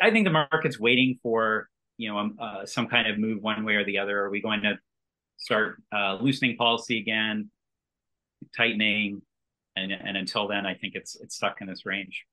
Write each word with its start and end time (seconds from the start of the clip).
I 0.00 0.10
think 0.10 0.26
the 0.26 0.32
market's 0.32 0.78
waiting 0.78 1.18
for 1.22 1.68
you 1.96 2.08
know 2.08 2.18
um, 2.18 2.36
uh, 2.38 2.66
some 2.66 2.86
kind 2.86 3.08
of 3.08 3.18
move 3.18 3.42
one 3.42 3.64
way 3.64 3.74
or 3.74 3.84
the 3.84 3.98
other. 3.98 4.18
Are 4.20 4.30
we 4.30 4.40
going 4.40 4.62
to 4.62 4.78
start 5.38 5.82
uh, 5.94 6.18
loosening 6.20 6.56
policy 6.56 6.98
again, 6.98 7.50
tightening, 8.56 9.22
and 9.76 9.92
and 9.92 10.16
until 10.16 10.48
then, 10.48 10.66
I 10.66 10.74
think 10.74 10.94
it's 10.94 11.16
it's 11.16 11.36
stuck 11.36 11.60
in 11.60 11.66
this 11.66 11.86
range. 11.86 12.24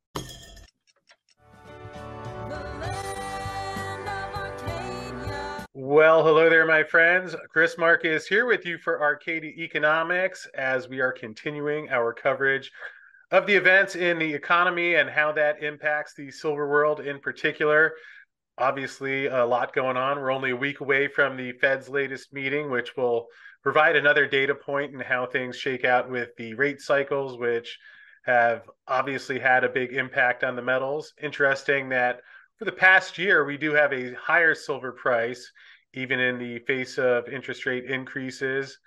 Well, 5.76 6.24
hello 6.24 6.50
there, 6.50 6.68
my 6.68 6.84
friends. 6.84 7.36
Chris 7.50 7.78
Marcus 7.78 8.28
here 8.28 8.46
with 8.46 8.66
you 8.66 8.78
for 8.78 9.02
Arcadia 9.02 9.52
Economics 9.52 10.48
as 10.56 10.88
we 10.88 11.00
are 11.00 11.12
continuing 11.12 11.90
our 11.90 12.14
coverage 12.14 12.72
of 13.34 13.48
the 13.48 13.56
events 13.56 13.96
in 13.96 14.20
the 14.20 14.32
economy 14.32 14.94
and 14.94 15.10
how 15.10 15.32
that 15.32 15.64
impacts 15.64 16.14
the 16.14 16.30
silver 16.30 16.70
world 16.70 17.00
in 17.00 17.20
particular. 17.20 17.94
Obviously, 18.60 19.26
a 19.26 19.44
lot 19.44 19.74
going 19.74 19.98
on. 19.98 20.20
We're 20.20 20.32
only 20.32 20.52
a 20.52 20.56
week 20.56 20.82
away 20.82 21.08
from 21.08 21.36
the 21.36 21.52
Fed's 21.54 21.90
latest 21.90 22.32
meeting, 22.32 22.70
which 22.70 22.96
will 22.96 23.26
provide 23.64 23.96
another 23.96 24.28
data 24.28 24.54
point 24.54 24.94
in 24.94 25.00
how 25.00 25.26
things 25.26 25.58
shake 25.58 25.84
out 25.84 26.12
with 26.12 26.30
the 26.38 26.54
rate 26.54 26.80
cycles, 26.80 27.40
which 27.40 27.80
have 28.24 28.70
obviously 28.88 29.40
had 29.40 29.64
a 29.64 29.70
big 29.70 29.94
impact 29.94 30.44
on 30.44 30.56
the 30.56 30.62
metals. 30.62 31.12
Interesting 31.20 31.90
that 31.90 32.22
for 32.60 32.66
the 32.66 32.72
past 32.72 33.18
year, 33.18 33.46
we 33.46 33.58
do 33.58 33.74
have 33.74 33.92
a 33.94 34.14
higher 34.14 34.54
silver 34.54 34.92
price, 34.92 35.52
even 35.96 36.20
in 36.20 36.38
the 36.38 36.60
face 36.60 37.00
of 37.00 37.28
interest 37.28 37.66
rate 37.66 37.86
increases. 37.86 38.78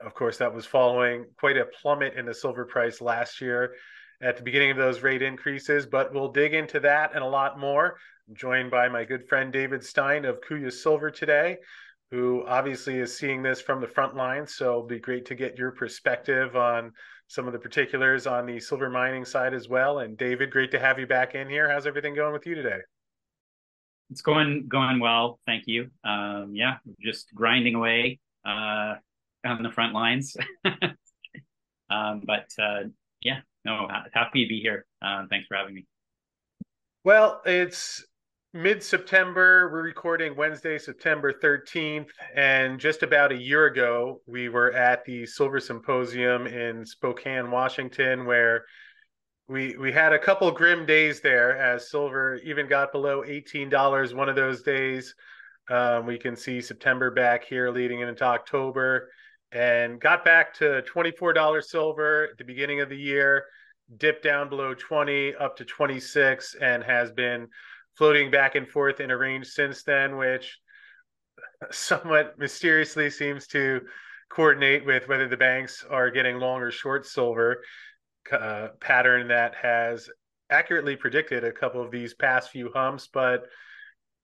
Of 0.00 0.14
course, 0.14 0.38
that 0.38 0.52
was 0.52 0.66
following 0.66 1.26
quite 1.38 1.56
a 1.56 1.66
plummet 1.80 2.14
in 2.14 2.26
the 2.26 2.34
silver 2.34 2.64
price 2.64 3.00
last 3.00 3.40
year 3.40 3.74
at 4.20 4.36
the 4.36 4.42
beginning 4.42 4.70
of 4.70 4.76
those 4.76 5.02
rate 5.02 5.22
increases, 5.22 5.86
but 5.86 6.12
we'll 6.12 6.32
dig 6.32 6.54
into 6.54 6.80
that 6.80 7.14
and 7.14 7.22
a 7.22 7.26
lot 7.26 7.58
more. 7.58 7.96
I'm 8.28 8.34
joined 8.34 8.70
by 8.70 8.88
my 8.88 9.04
good 9.04 9.28
friend 9.28 9.52
David 9.52 9.84
Stein 9.84 10.24
of 10.24 10.40
Kuya 10.40 10.72
Silver 10.72 11.10
today, 11.10 11.58
who 12.10 12.44
obviously 12.46 12.98
is 12.98 13.16
seeing 13.16 13.42
this 13.42 13.60
from 13.60 13.80
the 13.80 13.86
front 13.86 14.16
line. 14.16 14.46
So 14.46 14.70
it'll 14.70 14.86
be 14.86 14.98
great 14.98 15.26
to 15.26 15.34
get 15.34 15.58
your 15.58 15.72
perspective 15.72 16.56
on 16.56 16.92
some 17.26 17.46
of 17.46 17.52
the 17.52 17.58
particulars 17.58 18.26
on 18.26 18.46
the 18.46 18.60
silver 18.60 18.88
mining 18.88 19.24
side 19.24 19.52
as 19.54 19.68
well. 19.68 19.98
And 19.98 20.16
David, 20.16 20.50
great 20.50 20.70
to 20.70 20.78
have 20.78 20.98
you 20.98 21.06
back 21.06 21.34
in 21.34 21.48
here. 21.48 21.70
How's 21.70 21.86
everything 21.86 22.14
going 22.14 22.32
with 22.32 22.46
you 22.46 22.54
today? 22.54 22.78
It's 24.10 24.22
going 24.22 24.68
going 24.68 25.00
well, 25.00 25.40
thank 25.46 25.64
you. 25.66 25.90
Um, 26.04 26.52
yeah, 26.54 26.76
just 27.02 27.34
grinding 27.34 27.74
away. 27.74 28.20
Uh, 28.46 28.94
on 29.44 29.62
the 29.62 29.70
front 29.70 29.94
lines. 29.94 30.36
um, 31.90 32.22
but 32.24 32.48
uh, 32.58 32.84
yeah, 33.20 33.40
no, 33.64 33.88
happy 34.12 34.44
to 34.44 34.48
be 34.48 34.60
here. 34.60 34.86
Uh, 35.02 35.24
thanks 35.28 35.46
for 35.46 35.56
having 35.56 35.74
me. 35.74 35.86
Well, 37.04 37.42
it's 37.44 38.04
mid 38.52 38.82
September. 38.82 39.70
We're 39.72 39.82
recording 39.82 40.36
Wednesday, 40.36 40.78
September 40.78 41.32
13th. 41.32 42.08
And 42.34 42.78
just 42.78 43.02
about 43.02 43.32
a 43.32 43.36
year 43.36 43.66
ago, 43.66 44.20
we 44.26 44.48
were 44.48 44.72
at 44.72 45.04
the 45.04 45.26
Silver 45.26 45.60
Symposium 45.60 46.46
in 46.46 46.84
Spokane, 46.86 47.50
Washington, 47.50 48.24
where 48.24 48.64
we 49.48 49.76
we 49.76 49.92
had 49.92 50.12
a 50.14 50.18
couple 50.18 50.50
grim 50.50 50.86
days 50.86 51.20
there 51.20 51.58
as 51.58 51.90
silver 51.90 52.36
even 52.44 52.66
got 52.66 52.92
below 52.92 53.22
$18 53.22 54.14
one 54.14 54.28
of 54.28 54.36
those 54.36 54.62
days. 54.62 55.14
Um, 55.68 56.06
we 56.06 56.18
can 56.18 56.36
see 56.36 56.60
September 56.60 57.10
back 57.10 57.44
here 57.44 57.70
leading 57.70 58.00
into 58.00 58.24
October 58.24 59.10
and 59.54 60.00
got 60.00 60.24
back 60.24 60.52
to 60.54 60.82
$24 60.82 61.62
silver 61.62 62.28
at 62.30 62.38
the 62.38 62.44
beginning 62.44 62.80
of 62.80 62.88
the 62.88 62.96
year, 62.96 63.44
dipped 63.96 64.24
down 64.24 64.48
below 64.48 64.74
20 64.74 65.36
up 65.36 65.56
to 65.56 65.64
26 65.64 66.56
and 66.60 66.82
has 66.82 67.12
been 67.12 67.46
floating 67.96 68.30
back 68.30 68.56
and 68.56 68.68
forth 68.68 68.98
in 68.98 69.12
a 69.12 69.16
range 69.16 69.46
since 69.46 69.84
then, 69.84 70.16
which 70.16 70.58
somewhat 71.70 72.36
mysteriously 72.36 73.08
seems 73.08 73.46
to 73.46 73.80
coordinate 74.28 74.84
with 74.84 75.06
whether 75.06 75.28
the 75.28 75.36
banks 75.36 75.84
are 75.88 76.10
getting 76.10 76.38
long 76.38 76.60
or 76.60 76.72
short 76.72 77.06
silver 77.06 77.62
uh, 78.32 78.68
pattern 78.80 79.28
that 79.28 79.54
has 79.54 80.08
accurately 80.50 80.96
predicted 80.96 81.44
a 81.44 81.52
couple 81.52 81.80
of 81.80 81.92
these 81.92 82.14
past 82.14 82.50
few 82.50 82.70
humps. 82.74 83.08
But 83.12 83.46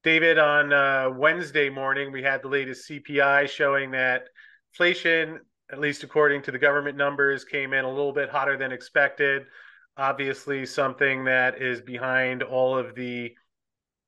David, 0.02 0.38
on 0.38 0.72
uh, 0.72 1.10
Wednesday 1.14 1.68
morning, 1.68 2.10
we 2.10 2.22
had 2.22 2.42
the 2.42 2.48
latest 2.48 2.90
CPI 2.90 3.48
showing 3.48 3.92
that 3.92 4.24
inflation, 4.72 5.40
at 5.72 5.80
least 5.80 6.02
according 6.02 6.42
to 6.42 6.50
the 6.50 6.58
government 6.58 6.96
numbers, 6.96 7.44
came 7.44 7.72
in 7.72 7.84
a 7.84 7.88
little 7.88 8.12
bit 8.12 8.30
hotter 8.30 8.56
than 8.56 8.72
expected. 8.72 9.42
Obviously, 9.96 10.64
something 10.66 11.24
that 11.24 11.60
is 11.60 11.80
behind 11.80 12.42
all 12.42 12.76
of 12.76 12.94
the 12.94 13.32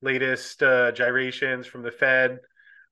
latest 0.01 0.61
uh, 0.63 0.91
gyrations 0.91 1.65
from 1.67 1.83
the 1.83 1.91
Fed, 1.91 2.39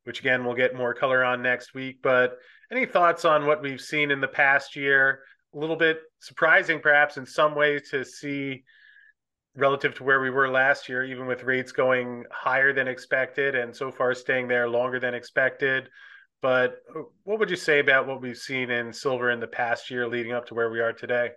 which 0.03 0.19
again 0.19 0.45
we'll 0.45 0.55
get 0.55 0.75
more 0.75 0.93
color 0.93 1.23
on 1.23 1.41
next 1.41 1.73
week. 1.73 2.01
But 2.01 2.37
any 2.71 2.85
thoughts 2.85 3.25
on 3.25 3.45
what 3.45 3.61
we've 3.61 3.81
seen 3.81 4.11
in 4.11 4.21
the 4.21 4.27
past 4.27 4.75
year? 4.75 5.21
A 5.53 5.57
little 5.57 5.75
bit 5.75 5.99
surprising, 6.19 6.79
perhaps, 6.79 7.17
in 7.17 7.25
some 7.25 7.55
ways, 7.55 7.89
to 7.91 8.05
see 8.05 8.63
relative 9.55 9.93
to 9.95 10.03
where 10.03 10.21
we 10.21 10.29
were 10.29 10.49
last 10.49 10.87
year, 10.87 11.03
even 11.03 11.25
with 11.27 11.43
rates 11.43 11.73
going 11.73 12.23
higher 12.31 12.71
than 12.71 12.87
expected 12.87 13.55
and 13.55 13.75
so 13.75 13.91
far 13.91 14.13
staying 14.13 14.47
there 14.47 14.69
longer 14.69 14.99
than 14.99 15.13
expected. 15.13 15.89
But 16.41 16.81
uh, 16.95 17.03
what 17.23 17.39
would 17.39 17.49
you 17.49 17.55
say 17.55 17.79
about 17.79 18.07
what 18.07 18.21
we've 18.21 18.37
seen 18.37 18.69
in 18.69 18.91
silver 18.91 19.31
in 19.31 19.39
the 19.39 19.47
past 19.47 19.91
year 19.91 20.07
leading 20.07 20.31
up 20.31 20.47
to 20.47 20.53
where 20.53 20.69
we 20.69 20.79
are 20.79 20.93
today? 20.93 21.31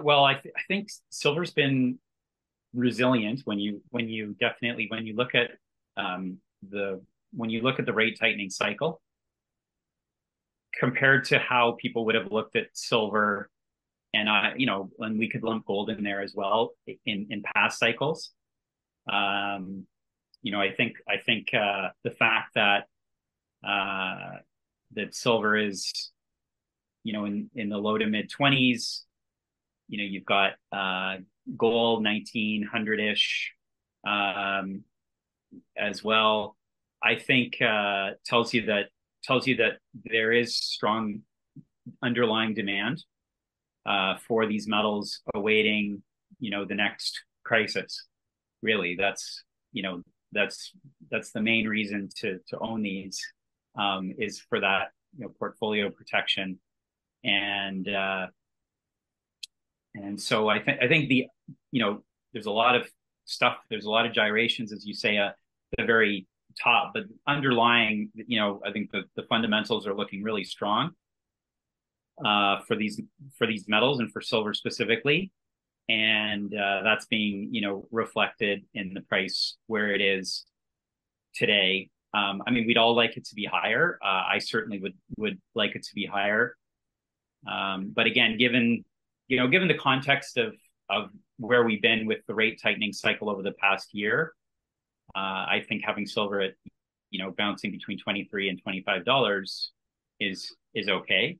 Well, 0.00 0.24
I, 0.24 0.34
th- 0.34 0.54
I 0.56 0.60
think 0.68 0.88
silver's 1.10 1.52
been 1.52 1.98
resilient 2.74 3.40
when 3.44 3.58
you 3.58 3.82
when 3.90 4.08
you 4.08 4.36
definitely 4.38 4.86
when 4.88 5.06
you 5.06 5.14
look 5.14 5.34
at 5.34 5.52
um, 5.96 6.38
the 6.68 7.00
when 7.32 7.50
you 7.50 7.62
look 7.62 7.78
at 7.78 7.86
the 7.86 7.92
rate 7.92 8.18
tightening 8.18 8.50
cycle 8.50 9.00
compared 10.78 11.24
to 11.24 11.38
how 11.38 11.76
people 11.80 12.04
would 12.04 12.14
have 12.14 12.30
looked 12.30 12.56
at 12.56 12.66
silver 12.74 13.50
and 14.14 14.28
I, 14.28 14.54
you 14.56 14.66
know, 14.66 14.90
and 14.98 15.18
we 15.18 15.28
could 15.28 15.42
lump 15.42 15.66
gold 15.66 15.90
in 15.90 16.02
there 16.02 16.22
as 16.22 16.34
well 16.34 16.72
in 16.86 17.26
in 17.30 17.42
past 17.54 17.78
cycles. 17.78 18.32
Um, 19.10 19.86
you 20.42 20.52
know, 20.52 20.60
I 20.60 20.72
think 20.72 20.94
I 21.08 21.18
think 21.24 21.48
uh, 21.52 21.88
the 22.04 22.10
fact 22.10 22.54
that 22.54 22.86
uh, 23.66 24.38
that 24.94 25.14
silver 25.14 25.56
is, 25.56 26.10
you 27.04 27.12
know, 27.12 27.24
in, 27.24 27.50
in 27.54 27.68
the 27.68 27.78
low 27.78 27.98
to 27.98 28.06
mid 28.06 28.30
20s. 28.30 29.02
You 29.88 29.98
know, 29.98 30.04
you've 30.04 30.24
got 30.24 30.52
uh, 30.72 31.16
gold 31.56 32.04
1900 32.04 33.00
ish 33.00 33.52
um, 34.06 34.84
as 35.76 36.02
well. 36.02 36.56
I 37.02 37.16
think 37.16 37.60
uh, 37.60 38.12
tells 38.24 38.52
you 38.54 38.66
that 38.66 38.86
tells 39.22 39.46
you 39.46 39.56
that 39.56 39.78
there 40.04 40.32
is 40.32 40.56
strong 40.56 41.20
underlying 42.02 42.54
demand 42.54 43.04
uh, 43.84 44.16
for 44.26 44.46
these 44.46 44.66
metals 44.66 45.20
awaiting, 45.34 46.02
you 46.40 46.50
know, 46.50 46.64
the 46.64 46.74
next 46.74 47.20
crisis. 47.44 48.06
Really, 48.62 48.96
that's 48.98 49.44
you 49.72 49.82
know 49.82 50.02
that's 50.32 50.72
that's 51.10 51.30
the 51.32 51.40
main 51.40 51.68
reason 51.68 52.08
to 52.16 52.40
to 52.48 52.58
own 52.58 52.82
these 52.82 53.20
um, 53.76 54.14
is 54.18 54.40
for 54.40 54.60
that 54.60 54.92
you 55.16 55.24
know 55.24 55.32
portfolio 55.38 55.90
protection, 55.90 56.58
and 57.24 57.88
uh, 57.88 58.26
and 59.94 60.20
so 60.20 60.48
I 60.48 60.60
think 60.60 60.78
I 60.82 60.88
think 60.88 61.08
the 61.08 61.26
you 61.72 61.82
know 61.82 62.02
there's 62.32 62.46
a 62.46 62.50
lot 62.50 62.74
of 62.76 62.88
stuff 63.24 63.56
there's 63.70 63.86
a 63.86 63.90
lot 63.90 64.06
of 64.06 64.12
gyrations 64.12 64.72
as 64.72 64.86
you 64.86 64.94
say 64.94 65.16
at 65.16 65.36
the 65.76 65.84
very 65.84 66.26
top, 66.62 66.92
but 66.94 67.04
underlying 67.26 68.10
you 68.14 68.38
know 68.38 68.60
I 68.66 68.72
think 68.72 68.90
the 68.90 69.04
the 69.16 69.22
fundamentals 69.24 69.86
are 69.86 69.94
looking 69.94 70.22
really 70.22 70.44
strong 70.44 70.92
uh, 72.24 72.60
for 72.60 72.76
these 72.76 73.00
for 73.36 73.46
these 73.46 73.66
metals 73.68 74.00
and 74.00 74.12
for 74.12 74.20
silver 74.20 74.54
specifically. 74.54 75.32
And 75.88 76.52
uh, 76.52 76.82
that's 76.82 77.06
being 77.06 77.48
you 77.52 77.60
know 77.60 77.86
reflected 77.90 78.64
in 78.74 78.92
the 78.94 79.02
price 79.02 79.56
where 79.66 79.92
it 79.92 80.00
is 80.00 80.44
today 81.34 81.90
um, 82.16 82.42
I 82.46 82.50
mean, 82.50 82.66
we'd 82.66 82.78
all 82.78 82.96
like 82.96 83.16
it 83.16 83.26
to 83.26 83.34
be 83.34 83.44
higher. 83.44 83.98
Uh, 84.02 84.24
I 84.32 84.38
certainly 84.38 84.78
would 84.80 84.94
would 85.18 85.38
like 85.54 85.76
it 85.76 85.82
to 85.82 85.94
be 85.94 86.06
higher. 86.06 86.56
Um, 87.46 87.92
but 87.94 88.06
again, 88.06 88.38
given 88.38 88.84
you 89.28 89.36
know, 89.38 89.48
given 89.48 89.68
the 89.68 89.76
context 89.78 90.38
of 90.38 90.54
of 90.88 91.10
where 91.38 91.64
we've 91.64 91.82
been 91.82 92.06
with 92.06 92.20
the 92.26 92.34
rate 92.34 92.58
tightening 92.62 92.92
cycle 92.92 93.28
over 93.28 93.42
the 93.42 93.52
past 93.52 93.88
year, 93.92 94.32
uh, 95.14 95.44
I 95.56 95.64
think 95.68 95.82
having 95.84 96.06
silver 96.06 96.40
at 96.40 96.54
you 97.10 97.18
know 97.18 97.32
bouncing 97.36 97.70
between 97.70 97.98
twenty 97.98 98.24
three 98.30 98.48
and 98.48 98.60
twenty 98.62 98.82
five 98.82 99.04
dollars 99.04 99.72
is 100.18 100.54
is 100.74 100.88
okay. 100.88 101.36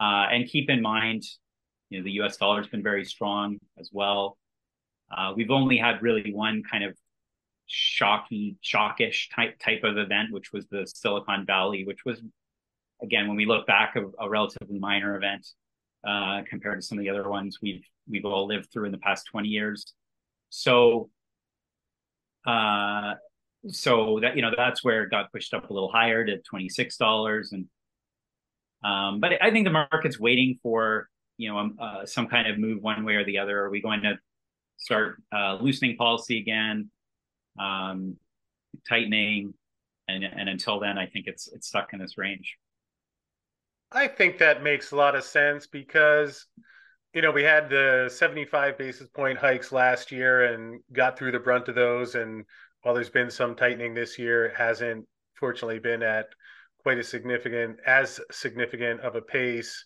Uh, 0.00 0.26
and 0.30 0.48
keep 0.48 0.70
in 0.70 0.80
mind, 0.80 1.24
you 1.90 1.98
know, 1.98 2.04
the 2.04 2.12
U.S. 2.12 2.36
dollar 2.36 2.58
has 2.58 2.68
been 2.68 2.82
very 2.82 3.04
strong 3.04 3.58
as 3.78 3.90
well. 3.92 4.36
Uh, 5.16 5.32
we've 5.34 5.50
only 5.50 5.76
had 5.76 6.02
really 6.02 6.32
one 6.32 6.62
kind 6.68 6.84
of 6.84 6.96
shocky, 7.66 8.56
shockish 8.62 9.30
type 9.34 9.58
type 9.58 9.84
of 9.84 9.98
event, 9.98 10.32
which 10.32 10.52
was 10.52 10.66
the 10.68 10.86
Silicon 10.86 11.46
Valley, 11.46 11.84
which 11.84 12.04
was 12.04 12.22
again 13.02 13.28
when 13.28 13.36
we 13.36 13.46
look 13.46 13.66
back 13.66 13.96
a, 13.96 14.06
a 14.22 14.28
relatively 14.28 14.78
minor 14.78 15.16
event 15.16 15.46
uh, 16.06 16.42
compared 16.48 16.80
to 16.80 16.86
some 16.86 16.98
of 16.98 17.04
the 17.04 17.10
other 17.10 17.28
ones 17.28 17.58
we've 17.62 17.84
we've 18.08 18.24
all 18.24 18.46
lived 18.46 18.70
through 18.72 18.86
in 18.86 18.92
the 18.92 18.98
past 18.98 19.26
20 19.30 19.48
years. 19.48 19.94
So 20.50 21.10
Uh, 22.46 23.14
so 23.68 24.18
that 24.20 24.36
you 24.36 24.42
know 24.42 24.50
that's 24.56 24.84
where 24.84 25.04
it 25.04 25.10
got 25.10 25.32
pushed 25.32 25.54
up 25.54 25.70
a 25.70 25.72
little 25.72 25.90
higher 25.90 26.24
to 26.26 26.38
twenty 26.42 26.68
six 26.68 26.96
dollars, 26.96 27.52
and 27.52 27.66
um, 28.84 29.20
but 29.20 29.32
I 29.42 29.50
think 29.50 29.66
the 29.66 29.72
market's 29.72 30.20
waiting 30.20 30.58
for 30.62 31.08
you 31.38 31.48
know 31.50 31.58
um, 31.58 31.78
uh, 31.80 32.04
some 32.06 32.26
kind 32.28 32.46
of 32.48 32.58
move 32.58 32.82
one 32.82 33.04
way 33.04 33.14
or 33.14 33.24
the 33.24 33.38
other. 33.38 33.58
Are 33.60 33.70
we 33.70 33.80
going 33.80 34.02
to 34.02 34.18
start 34.76 35.22
uh, 35.34 35.56
loosening 35.60 35.96
policy 35.96 36.38
again, 36.38 36.90
um, 37.58 38.16
tightening, 38.88 39.54
and 40.08 40.24
and 40.24 40.48
until 40.48 40.80
then, 40.80 40.98
I 40.98 41.06
think 41.06 41.26
it's 41.26 41.48
it's 41.52 41.68
stuck 41.68 41.92
in 41.92 41.98
this 41.98 42.18
range. 42.18 42.56
I 43.94 44.08
think 44.08 44.38
that 44.38 44.62
makes 44.62 44.90
a 44.90 44.96
lot 44.96 45.14
of 45.14 45.22
sense 45.22 45.68
because 45.68 46.46
you 47.14 47.22
know 47.22 47.30
we 47.30 47.44
had 47.44 47.70
the 47.70 48.10
75 48.12 48.76
basis 48.76 49.08
point 49.08 49.38
hikes 49.38 49.70
last 49.70 50.10
year 50.10 50.52
and 50.52 50.80
got 50.92 51.16
through 51.16 51.32
the 51.32 51.38
brunt 51.38 51.68
of 51.68 51.76
those. 51.76 52.16
And 52.16 52.44
while 52.82 52.94
there's 52.94 53.08
been 53.08 53.30
some 53.30 53.54
tightening 53.54 53.94
this 53.94 54.18
year 54.18 54.46
it 54.46 54.56
hasn't 54.56 55.06
fortunately 55.38 55.78
been 55.78 56.02
at 56.02 56.26
quite 56.82 56.98
a 56.98 57.04
significant 57.04 57.78
as 57.86 58.20
significant 58.32 59.00
of 59.00 59.14
a 59.14 59.22
pace. 59.22 59.84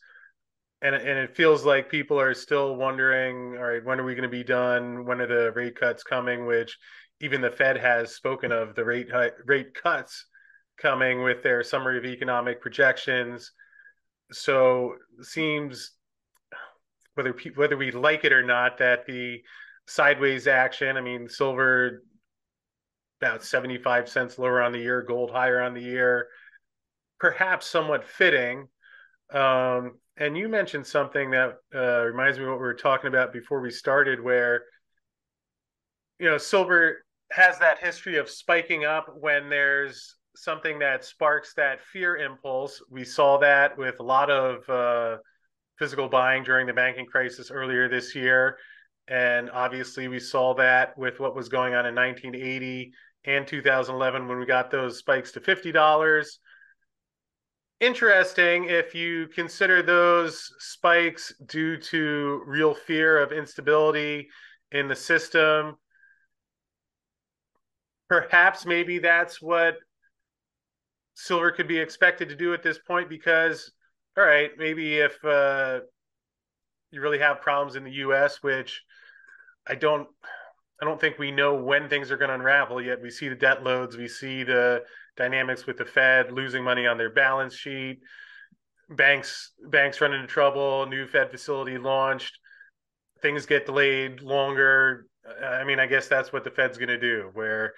And 0.80 0.94
and 0.94 1.18
it 1.18 1.36
feels 1.36 1.66
like 1.66 1.90
people 1.90 2.18
are 2.18 2.34
still 2.34 2.76
wondering 2.76 3.58
all 3.58 3.64
right 3.64 3.84
when 3.84 4.00
are 4.00 4.04
we 4.04 4.14
going 4.14 4.22
to 4.22 4.28
be 4.30 4.44
done? 4.44 5.04
When 5.04 5.20
are 5.20 5.26
the 5.26 5.52
rate 5.52 5.78
cuts 5.78 6.02
coming? 6.02 6.46
Which 6.46 6.78
even 7.20 7.40
the 7.40 7.50
fed 7.50 7.76
has 7.76 8.14
spoken 8.14 8.52
of 8.52 8.74
the 8.74 8.84
rate 8.84 9.08
rate 9.44 9.74
cuts 9.74 10.26
coming 10.76 11.22
with 11.22 11.42
their 11.42 11.62
summary 11.62 11.98
of 11.98 12.04
economic 12.04 12.60
projections. 12.60 13.52
So 14.32 14.94
seems 15.22 15.92
whether 17.14 17.34
whether 17.56 17.76
we 17.76 17.90
like 17.90 18.24
it 18.24 18.32
or 18.32 18.44
not 18.44 18.78
that 18.78 19.06
the 19.06 19.42
sideways 19.86 20.46
action 20.46 20.98
i 20.98 21.00
mean 21.00 21.26
silver 21.26 22.02
about 23.22 23.42
75 23.42 24.06
cents 24.06 24.38
lower 24.38 24.62
on 24.62 24.70
the 24.70 24.78
year 24.78 25.02
gold 25.02 25.30
higher 25.30 25.62
on 25.62 25.72
the 25.72 25.80
year 25.80 26.28
perhaps 27.18 27.66
somewhat 27.66 28.04
fitting. 28.04 28.68
Um, 29.32 29.98
and 30.16 30.36
you 30.36 30.48
mentioned 30.48 30.86
something 30.86 31.30
that 31.30 31.56
uh, 31.74 32.04
reminds 32.04 32.38
me 32.38 32.46
what 32.46 32.54
we 32.54 32.62
were 32.62 32.74
talking 32.74 33.08
about 33.08 33.32
before 33.32 33.60
we 33.60 33.70
started 33.70 34.22
where 34.22 34.62
you 36.18 36.28
know 36.28 36.38
silver 36.38 37.04
has 37.30 37.58
that 37.58 37.78
history 37.78 38.16
of 38.16 38.28
spiking 38.28 38.84
up 38.84 39.06
when 39.18 39.48
there's 39.48 40.16
something 40.36 40.78
that 40.78 41.04
sparks 41.04 41.54
that 41.54 41.80
fear 41.80 42.16
impulse. 42.16 42.82
We 42.90 43.04
saw 43.04 43.38
that 43.38 43.76
with 43.76 44.00
a 44.00 44.04
lot 44.04 44.30
of 44.30 44.68
uh, 44.68 45.18
physical 45.78 46.08
buying 46.08 46.44
during 46.44 46.66
the 46.66 46.72
banking 46.72 47.06
crisis 47.06 47.50
earlier 47.50 47.88
this 47.88 48.14
year. 48.14 48.58
And 49.08 49.50
obviously, 49.50 50.08
we 50.08 50.20
saw 50.20 50.54
that 50.54 50.96
with 50.98 51.18
what 51.18 51.34
was 51.34 51.48
going 51.48 51.74
on 51.74 51.86
in 51.86 51.94
1980 51.94 52.92
and 53.24 53.46
2011 53.46 54.28
when 54.28 54.38
we 54.38 54.46
got 54.46 54.70
those 54.70 54.98
spikes 54.98 55.32
to 55.32 55.40
$50. 55.40 56.26
Interesting 57.80 58.64
if 58.64 58.94
you 58.94 59.28
consider 59.28 59.82
those 59.82 60.52
spikes 60.58 61.32
due 61.46 61.76
to 61.76 62.42
real 62.44 62.74
fear 62.74 63.18
of 63.18 63.32
instability 63.32 64.28
in 64.72 64.88
the 64.88 64.96
system. 64.96 65.76
Perhaps 68.08 68.64
maybe 68.64 68.98
that's 68.98 69.40
what 69.40 69.76
silver 71.18 71.50
could 71.50 71.66
be 71.66 71.78
expected 71.78 72.28
to 72.28 72.36
do 72.36 72.54
at 72.54 72.62
this 72.62 72.78
point 72.78 73.08
because 73.08 73.72
all 74.16 74.24
right 74.24 74.50
maybe 74.56 74.98
if 74.98 75.22
uh, 75.24 75.80
you 76.92 77.00
really 77.00 77.18
have 77.18 77.40
problems 77.40 77.74
in 77.74 77.82
the 77.82 77.90
us 77.90 78.40
which 78.40 78.82
i 79.66 79.74
don't 79.74 80.06
i 80.80 80.84
don't 80.84 81.00
think 81.00 81.18
we 81.18 81.32
know 81.32 81.56
when 81.56 81.88
things 81.88 82.12
are 82.12 82.16
going 82.16 82.28
to 82.28 82.34
unravel 82.36 82.80
yet. 82.80 83.02
We 83.02 83.10
see 83.10 83.28
the 83.28 83.34
debt 83.34 83.64
loads 83.64 83.96
we 83.96 84.06
see 84.06 84.44
the 84.44 84.84
dynamics 85.16 85.66
with 85.66 85.76
the 85.76 85.84
fed 85.84 86.30
losing 86.30 86.62
money 86.62 86.86
on 86.86 86.98
their 86.98 87.10
balance 87.10 87.54
sheet 87.54 87.98
banks 88.88 89.52
banks 89.68 90.00
run 90.00 90.14
into 90.14 90.28
trouble 90.28 90.86
new 90.86 91.08
fed 91.08 91.32
facility 91.32 91.78
launched 91.78 92.38
things 93.20 93.44
get 93.44 93.66
delayed 93.66 94.20
longer. 94.20 95.06
I 95.44 95.64
mean 95.64 95.80
i 95.80 95.86
guess 95.86 96.06
that's 96.06 96.32
what 96.32 96.44
the 96.44 96.50
fed's 96.50 96.78
going 96.78 96.88
to 96.88 97.00
do 97.00 97.30
where 97.34 97.74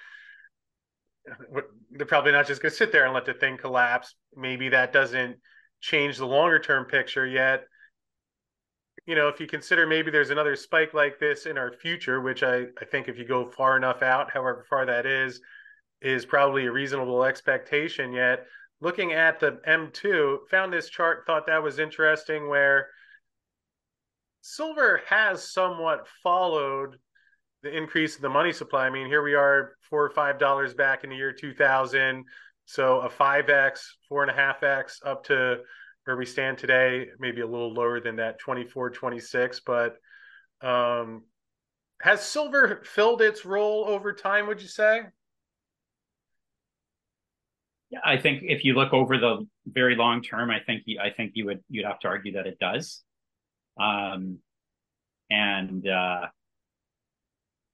they're 1.90 2.06
probably 2.06 2.32
not 2.32 2.46
just 2.46 2.62
going 2.62 2.70
to 2.70 2.76
sit 2.76 2.92
there 2.92 3.04
and 3.04 3.14
let 3.14 3.26
the 3.26 3.34
thing 3.34 3.56
collapse. 3.56 4.14
Maybe 4.36 4.68
that 4.70 4.92
doesn't 4.92 5.36
change 5.80 6.18
the 6.18 6.26
longer 6.26 6.58
term 6.58 6.84
picture 6.86 7.26
yet. 7.26 7.64
You 9.06 9.14
know, 9.14 9.28
if 9.28 9.40
you 9.40 9.46
consider 9.46 9.86
maybe 9.86 10.10
there's 10.10 10.30
another 10.30 10.56
spike 10.56 10.94
like 10.94 11.18
this 11.18 11.46
in 11.46 11.58
our 11.58 11.72
future, 11.72 12.20
which 12.20 12.42
I, 12.42 12.66
I 12.80 12.84
think 12.90 13.08
if 13.08 13.18
you 13.18 13.24
go 13.24 13.50
far 13.50 13.76
enough 13.76 14.02
out, 14.02 14.30
however 14.30 14.64
far 14.68 14.86
that 14.86 15.06
is, 15.06 15.40
is 16.02 16.26
probably 16.26 16.66
a 16.66 16.72
reasonable 16.72 17.24
expectation. 17.24 18.12
Yet, 18.12 18.46
looking 18.80 19.12
at 19.12 19.40
the 19.40 19.60
M2, 19.66 20.48
found 20.50 20.72
this 20.72 20.88
chart, 20.88 21.24
thought 21.26 21.46
that 21.46 21.62
was 21.62 21.78
interesting 21.78 22.48
where 22.48 22.88
silver 24.42 25.02
has 25.06 25.50
somewhat 25.50 26.06
followed 26.22 26.96
the 27.62 27.76
increase 27.76 28.16
in 28.16 28.22
the 28.22 28.28
money 28.28 28.52
supply. 28.52 28.86
I 28.86 28.90
mean, 28.90 29.06
here 29.06 29.22
we 29.22 29.34
are 29.34 29.76
four 29.88 30.04
or 30.04 30.10
five 30.10 30.38
dollars 30.38 30.74
back 30.74 31.04
in 31.04 31.10
the 31.10 31.16
year 31.16 31.32
2000. 31.32 32.24
So 32.64 33.00
a 33.00 33.08
5x, 33.08 33.80
four 34.08 34.22
and 34.22 34.30
a 34.30 34.34
half 34.34 34.62
X 34.62 35.00
up 35.04 35.24
to 35.24 35.58
where 36.04 36.16
we 36.16 36.24
stand 36.24 36.56
today, 36.56 37.08
maybe 37.18 37.40
a 37.40 37.46
little 37.46 37.72
lower 37.74 38.00
than 38.00 38.16
that 38.16 38.38
24, 38.38 38.90
26. 38.90 39.60
But 39.66 39.96
um, 40.62 41.24
has 42.00 42.22
silver 42.22 42.80
filled 42.84 43.22
its 43.22 43.44
role 43.44 43.84
over 43.86 44.12
time, 44.12 44.46
would 44.46 44.62
you 44.62 44.68
say? 44.68 45.02
Yeah, 47.90 47.98
I 48.04 48.18
think 48.18 48.42
if 48.44 48.64
you 48.64 48.74
look 48.74 48.92
over 48.92 49.18
the 49.18 49.46
very 49.66 49.96
long 49.96 50.22
term, 50.22 50.50
I 50.50 50.60
think 50.60 50.84
you, 50.86 51.00
I 51.00 51.10
think 51.10 51.32
you 51.34 51.46
would 51.46 51.60
you'd 51.68 51.86
have 51.86 51.98
to 52.00 52.08
argue 52.08 52.32
that 52.34 52.46
it 52.46 52.58
does. 52.60 53.02
Um, 53.78 54.38
and 55.28 55.86
uh, 55.88 56.26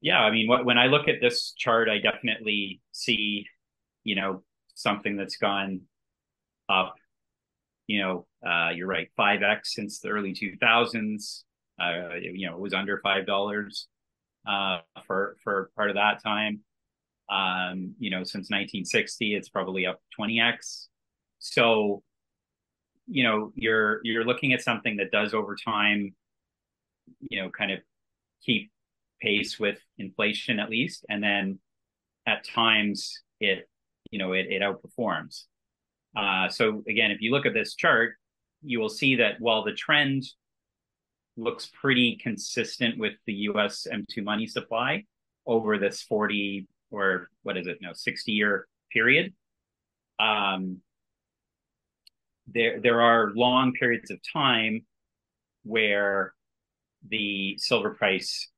yeah, 0.06 0.20
I 0.20 0.30
mean, 0.30 0.46
when 0.46 0.78
I 0.78 0.86
look 0.86 1.08
at 1.08 1.16
this 1.20 1.52
chart, 1.58 1.88
I 1.88 1.98
definitely 1.98 2.80
see, 2.92 3.44
you 4.04 4.14
know, 4.14 4.44
something 4.72 5.16
that's 5.16 5.36
gone 5.36 5.80
up. 6.68 6.94
You 7.88 8.02
know, 8.02 8.26
uh, 8.48 8.70
you're 8.70 8.86
right, 8.86 9.08
five 9.16 9.42
x 9.42 9.74
since 9.74 9.98
the 9.98 10.10
early 10.10 10.32
2000s. 10.32 11.42
Uh, 11.80 12.14
you 12.22 12.46
know, 12.46 12.54
it 12.54 12.60
was 12.60 12.72
under 12.72 13.00
five 13.00 13.26
dollars 13.26 13.88
uh, 14.46 14.78
for 15.08 15.38
for 15.42 15.72
part 15.74 15.90
of 15.90 15.96
that 15.96 16.22
time. 16.22 16.60
Um, 17.28 17.96
you 17.98 18.10
know, 18.10 18.22
since 18.22 18.48
1960, 18.48 19.34
it's 19.34 19.48
probably 19.48 19.86
up 19.86 20.00
20x. 20.16 20.86
So, 21.40 22.04
you 23.08 23.24
know, 23.24 23.50
you're 23.56 24.00
you're 24.04 24.24
looking 24.24 24.52
at 24.52 24.62
something 24.62 24.98
that 24.98 25.10
does 25.10 25.34
over 25.34 25.56
time, 25.56 26.14
you 27.20 27.42
know, 27.42 27.50
kind 27.50 27.72
of 27.72 27.80
keep 28.44 28.70
pace 29.20 29.58
with 29.58 29.78
inflation 29.98 30.58
at 30.58 30.70
least, 30.70 31.04
and 31.08 31.22
then 31.22 31.58
at 32.26 32.44
times 32.44 33.20
it 33.40 33.68
you 34.10 34.18
know 34.18 34.32
it, 34.32 34.46
it 34.50 34.62
outperforms. 34.62 35.44
Uh, 36.16 36.48
so 36.48 36.82
again, 36.88 37.10
if 37.10 37.20
you 37.20 37.30
look 37.30 37.46
at 37.46 37.54
this 37.54 37.74
chart, 37.74 38.14
you 38.62 38.80
will 38.80 38.88
see 38.88 39.16
that 39.16 39.40
while 39.40 39.62
the 39.62 39.72
trend 39.72 40.24
looks 41.36 41.70
pretty 41.78 42.16
consistent 42.16 42.98
with 42.98 43.12
the 43.26 43.34
U.S. 43.34 43.86
M2 43.92 44.24
money 44.24 44.46
supply 44.46 45.04
over 45.46 45.78
this 45.78 46.02
40 46.02 46.66
or 46.90 47.28
what 47.42 47.56
is 47.56 47.66
it, 47.66 47.78
no, 47.80 47.92
60 47.92 48.32
year 48.32 48.66
period. 48.90 49.34
Um, 50.18 50.78
there, 52.46 52.80
there 52.80 53.02
are 53.02 53.32
long 53.34 53.72
periods 53.72 54.10
of 54.10 54.18
time 54.32 54.86
where 55.64 56.32
the 57.08 57.56
silver 57.58 57.90
price 57.90 58.48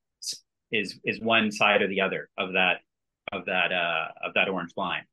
is 0.73 0.99
is 1.05 1.21
one 1.21 1.51
side 1.51 1.83
or 1.83 1.89
the 1.89 2.01
other 2.01 2.29
of 2.39 2.53
that 2.53 2.81
of 3.33 3.45
that 3.47 3.73
uh, 3.73 4.09
of 4.25 4.35
that 4.35 4.49
orange 4.49 4.73
line. 4.77 5.05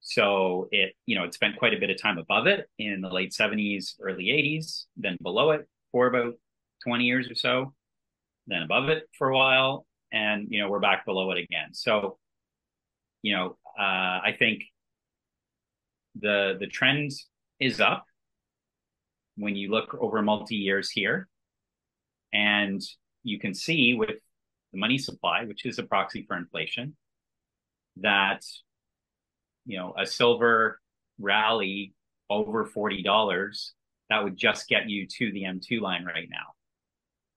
So 0.00 0.68
it 0.70 0.94
you 1.06 1.16
know 1.16 1.24
it 1.24 1.34
spent 1.34 1.56
quite 1.56 1.74
a 1.74 1.78
bit 1.78 1.90
of 1.90 2.00
time 2.00 2.18
above 2.18 2.46
it 2.46 2.68
in 2.78 3.00
the 3.00 3.08
late 3.08 3.32
70s, 3.32 3.94
early 4.00 4.24
80s, 4.24 4.84
then 4.96 5.16
below 5.22 5.50
it 5.50 5.68
for 5.92 6.06
about 6.06 6.34
20 6.84 7.04
years 7.04 7.30
or 7.30 7.34
so, 7.34 7.74
then 8.46 8.62
above 8.62 8.88
it 8.88 9.04
for 9.18 9.28
a 9.28 9.36
while, 9.36 9.86
and 10.12 10.48
you 10.50 10.60
know 10.60 10.68
we're 10.68 10.80
back 10.80 11.04
below 11.04 11.30
it 11.32 11.38
again. 11.38 11.72
So 11.72 12.18
you 13.22 13.34
know 13.34 13.58
uh, 13.78 14.20
I 14.24 14.34
think 14.38 14.62
the 16.18 16.56
the 16.58 16.66
trend 16.66 17.10
is 17.58 17.80
up 17.80 18.04
when 19.36 19.56
you 19.56 19.70
look 19.70 19.96
over 20.00 20.22
multi 20.22 20.56
years 20.56 20.90
here, 20.90 21.28
and 22.32 22.80
you 23.22 23.38
can 23.38 23.54
see 23.54 23.94
with 23.94 24.16
the 24.72 24.78
money 24.78 24.98
supply, 24.98 25.44
which 25.44 25.66
is 25.66 25.78
a 25.78 25.82
proxy 25.82 26.24
for 26.26 26.36
inflation, 26.36 26.96
that 27.96 28.44
you 29.66 29.76
know 29.78 29.94
a 29.98 30.06
silver 30.06 30.80
rally 31.18 31.94
over 32.28 32.64
forty 32.64 33.02
dollars 33.02 33.74
that 34.08 34.24
would 34.24 34.36
just 34.36 34.68
get 34.68 34.88
you 34.90 35.06
to 35.06 35.32
the 35.32 35.44
M2 35.44 35.80
line 35.80 36.04
right 36.04 36.28
now. 36.28 36.52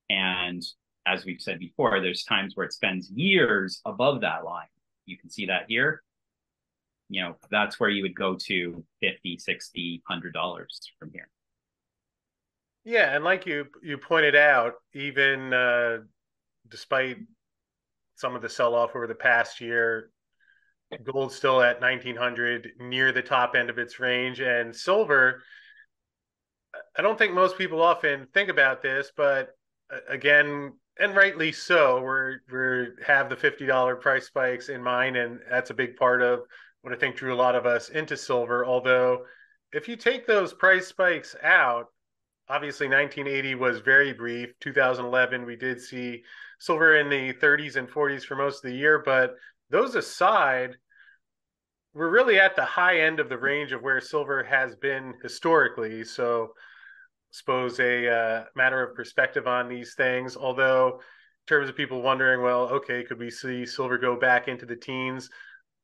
And 0.10 0.64
as 1.06 1.24
we've 1.24 1.40
said 1.40 1.60
before, 1.60 2.02
there's 2.02 2.24
times 2.24 2.56
where 2.56 2.66
it 2.66 2.74
spends 2.74 3.10
years 3.12 3.80
above 3.86 4.22
that 4.22 4.44
line. 4.44 4.68
You 5.06 5.18
can 5.18 5.30
see 5.30 5.46
that 5.46 5.66
here. 5.68 6.02
You 7.10 7.22
know, 7.22 7.36
that's 7.52 7.80
where 7.80 7.90
you 7.90 8.02
would 8.04 8.16
go 8.16 8.36
to 8.48 8.84
50, 9.02 9.38
60, 9.38 10.02
100 10.08 10.34
dollars 10.34 10.80
from 10.98 11.12
here. 11.12 11.30
Yeah, 12.86 13.16
and 13.16 13.24
like 13.24 13.46
you 13.46 13.68
you 13.82 13.98
pointed 13.98 14.36
out, 14.36 14.74
even 14.94 15.54
uh, 15.54 16.00
despite 16.70 17.18
some 18.16 18.36
of 18.36 18.42
the 18.42 18.50
sell 18.50 18.76
off 18.76 18.96
over 18.96 19.08
the 19.08 19.16
past 19.16 19.60
year, 19.60 20.12
gold's 20.98 21.36
still 21.36 21.62
at 21.62 21.82
1900 21.82 22.72
near 22.80 23.12
the 23.12 23.22
top 23.22 23.56
end 23.56 23.70
of 23.70 23.78
its 23.78 24.00
range 24.00 24.40
and 24.40 24.76
silver 24.76 25.42
i 26.98 27.02
don't 27.02 27.18
think 27.18 27.34
most 27.34 27.58
people 27.58 27.82
often 27.82 28.28
think 28.34 28.50
about 28.50 28.82
this 28.82 29.12
but 29.16 29.50
uh, 29.94 29.98
again 30.10 30.72
and 31.00 31.16
rightly 31.16 31.52
so 31.52 32.02
we're 32.02 32.40
we 32.52 33.04
have 33.06 33.30
the 33.30 33.36
$50 33.36 34.00
price 34.00 34.28
spikes 34.28 34.70
in 34.70 34.84
mind 34.84 35.16
and 35.16 35.40
that's 35.50 35.70
a 35.72 35.76
big 35.76 35.96
part 35.96 36.22
of 36.22 36.42
what 36.82 36.94
i 36.94 36.96
think 36.96 37.16
drew 37.16 37.34
a 37.34 37.36
lot 37.36 37.56
of 37.56 37.66
us 37.66 37.90
into 37.90 38.18
silver 38.18 38.66
although 38.66 39.24
if 39.72 39.88
you 39.88 39.96
take 39.96 40.28
those 40.28 40.54
price 40.54 40.88
spikes 40.88 41.36
out 41.44 41.88
obviously 42.50 42.88
1980 42.88 43.56
was 43.56 43.80
very 43.80 44.14
brief. 44.14 44.54
2011 44.60 45.46
we 45.46 45.56
did 45.56 45.82
see 45.82 46.24
silver 46.64 46.98
in 46.98 47.10
the 47.10 47.34
30s 47.34 47.76
and 47.76 47.90
40s 47.90 48.24
for 48.24 48.36
most 48.36 48.64
of 48.64 48.72
the 48.72 48.78
year 48.78 49.02
but 49.06 49.36
those 49.70 49.96
aside 49.96 50.78
we're 51.94 52.10
really 52.10 52.40
at 52.40 52.56
the 52.56 52.66
high 52.66 53.02
end 53.02 53.20
of 53.20 53.30
the 53.30 53.38
range 53.38 53.72
of 53.72 53.82
where 53.82 54.02
silver 54.02 54.44
has 54.44 54.76
been 54.76 55.14
historically. 55.22 56.04
So, 56.04 56.54
suppose 57.32 57.80
a 57.80 58.10
uh, 58.10 58.44
matter 58.56 58.84
of 58.84 58.96
perspective 58.96 59.48
on 59.48 59.70
these 59.70 59.94
things. 59.96 60.36
Although, 60.36 61.00
in 61.00 61.48
terms 61.48 61.70
of 61.70 61.78
people 61.78 62.02
wondering, 62.02 62.42
well, 62.42 62.64
okay, 62.70 63.04
could 63.04 63.20
we 63.20 63.30
see 63.30 63.66
silver 63.66 63.98
go 63.98 64.16
back 64.20 64.48
into 64.48 64.66
the 64.66 64.76
teens? 64.76 65.30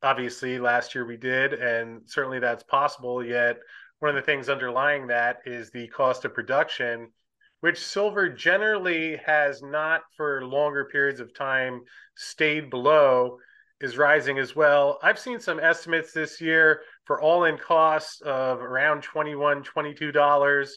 Obviously, 0.02 0.58
last 0.58 0.94
year 0.94 1.06
we 1.06 1.16
did, 1.16 1.54
and 1.54 2.02
certainly 2.06 2.40
that's 2.40 2.64
possible. 2.64 3.24
Yet, 3.24 3.58
one 4.00 4.08
of 4.08 4.16
the 4.16 4.22
things 4.22 4.48
underlying 4.48 5.06
that 5.08 5.38
is 5.44 5.70
the 5.70 5.86
cost 5.88 6.24
of 6.24 6.34
production, 6.34 7.12
which 7.60 7.84
silver 7.84 8.28
generally 8.28 9.16
has 9.24 9.62
not 9.62 10.02
for 10.16 10.44
longer 10.44 10.86
periods 10.86 11.20
of 11.20 11.34
time 11.34 11.82
stayed 12.16 12.70
below 12.70 13.38
is 13.80 13.96
rising 13.96 14.38
as 14.38 14.54
well. 14.54 14.98
I've 15.02 15.18
seen 15.18 15.40
some 15.40 15.58
estimates 15.58 16.12
this 16.12 16.40
year 16.40 16.82
for 17.04 17.20
all-in 17.20 17.56
costs 17.58 18.20
of 18.22 18.60
around 18.60 19.02
21 19.02 19.64
$22. 19.64 20.68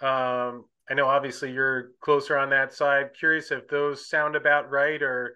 Um, 0.00 0.64
I 0.90 0.94
know 0.94 1.06
obviously 1.06 1.52
you're 1.52 1.90
closer 2.00 2.36
on 2.36 2.50
that 2.50 2.74
side. 2.74 3.10
Curious 3.18 3.50
if 3.50 3.68
those 3.68 4.08
sound 4.08 4.36
about 4.36 4.70
right 4.70 5.00
or 5.02 5.34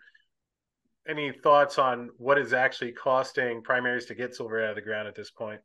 any 1.08 1.32
thoughts 1.32 1.78
on 1.78 2.10
what 2.18 2.38
is 2.38 2.52
actually 2.52 2.92
costing 2.92 3.62
primaries 3.62 4.06
to 4.06 4.14
get 4.14 4.34
silver 4.34 4.62
out 4.62 4.70
of 4.70 4.76
the 4.76 4.82
ground 4.82 5.08
at 5.08 5.14
this 5.14 5.30
point? 5.30 5.60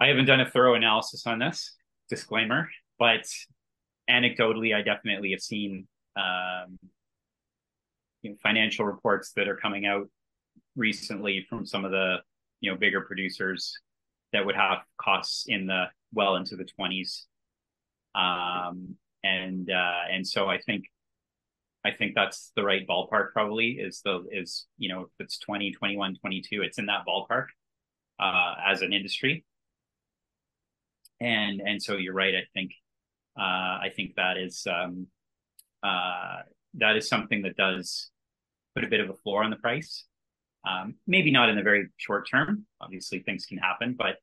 I 0.00 0.08
haven't 0.08 0.24
done 0.24 0.40
a 0.40 0.50
thorough 0.50 0.74
analysis 0.74 1.26
on 1.26 1.38
this, 1.38 1.76
disclaimer, 2.12 2.68
but 2.98 3.24
anecdotally, 4.10 4.74
I 4.74 4.82
definitely 4.82 5.30
have 5.30 5.40
seen 5.40 5.88
um, 6.14 6.78
you 8.20 8.30
know, 8.30 8.36
financial 8.42 8.84
reports 8.84 9.32
that 9.36 9.48
are 9.48 9.56
coming 9.56 9.86
out 9.86 10.08
recently 10.76 11.46
from 11.48 11.64
some 11.64 11.86
of 11.86 11.90
the 11.90 12.16
you 12.60 12.70
know 12.70 12.76
bigger 12.76 13.00
producers 13.00 13.74
that 14.34 14.44
would 14.44 14.54
have 14.54 14.78
costs 15.00 15.46
in 15.48 15.66
the 15.66 15.84
well 16.12 16.36
into 16.36 16.54
the 16.56 16.66
20s 16.78 17.24
um, 18.14 18.94
and 19.24 19.70
uh, 19.70 20.02
and 20.10 20.26
so 20.26 20.48
i 20.48 20.58
think 20.58 20.84
i 21.84 21.90
think 21.90 22.14
that's 22.14 22.52
the 22.56 22.62
right 22.62 22.86
ballpark 22.86 23.32
probably 23.32 23.72
is 23.72 24.00
the 24.04 24.24
is 24.30 24.66
you 24.78 24.88
know 24.88 25.02
if 25.02 25.10
it's 25.18 25.38
20 25.38 25.72
21 25.72 26.16
22 26.16 26.62
it's 26.62 26.78
in 26.78 26.86
that 26.86 27.04
ballpark 27.06 27.46
uh, 28.20 28.54
as 28.66 28.82
an 28.82 28.92
industry 28.92 29.44
and 31.22 31.60
and 31.60 31.82
so 31.82 31.96
you're 31.96 32.14
right 32.14 32.34
i 32.34 32.44
think 32.54 32.72
uh, 33.38 33.78
i 33.80 33.90
think 33.94 34.14
that 34.16 34.36
is 34.36 34.66
um, 34.70 35.06
uh, 35.82 36.42
that 36.74 36.96
is 36.96 37.08
something 37.08 37.42
that 37.42 37.56
does 37.56 38.10
put 38.74 38.84
a 38.84 38.88
bit 38.88 39.00
of 39.00 39.10
a 39.10 39.14
floor 39.14 39.42
on 39.42 39.50
the 39.50 39.56
price. 39.56 40.04
Um, 40.68 40.94
maybe 41.06 41.30
not 41.30 41.48
in 41.48 41.56
the 41.56 41.62
very 41.62 41.88
short 41.96 42.28
term. 42.30 42.66
Obviously, 42.80 43.18
things 43.20 43.46
can 43.46 43.58
happen, 43.58 43.94
but 43.98 44.16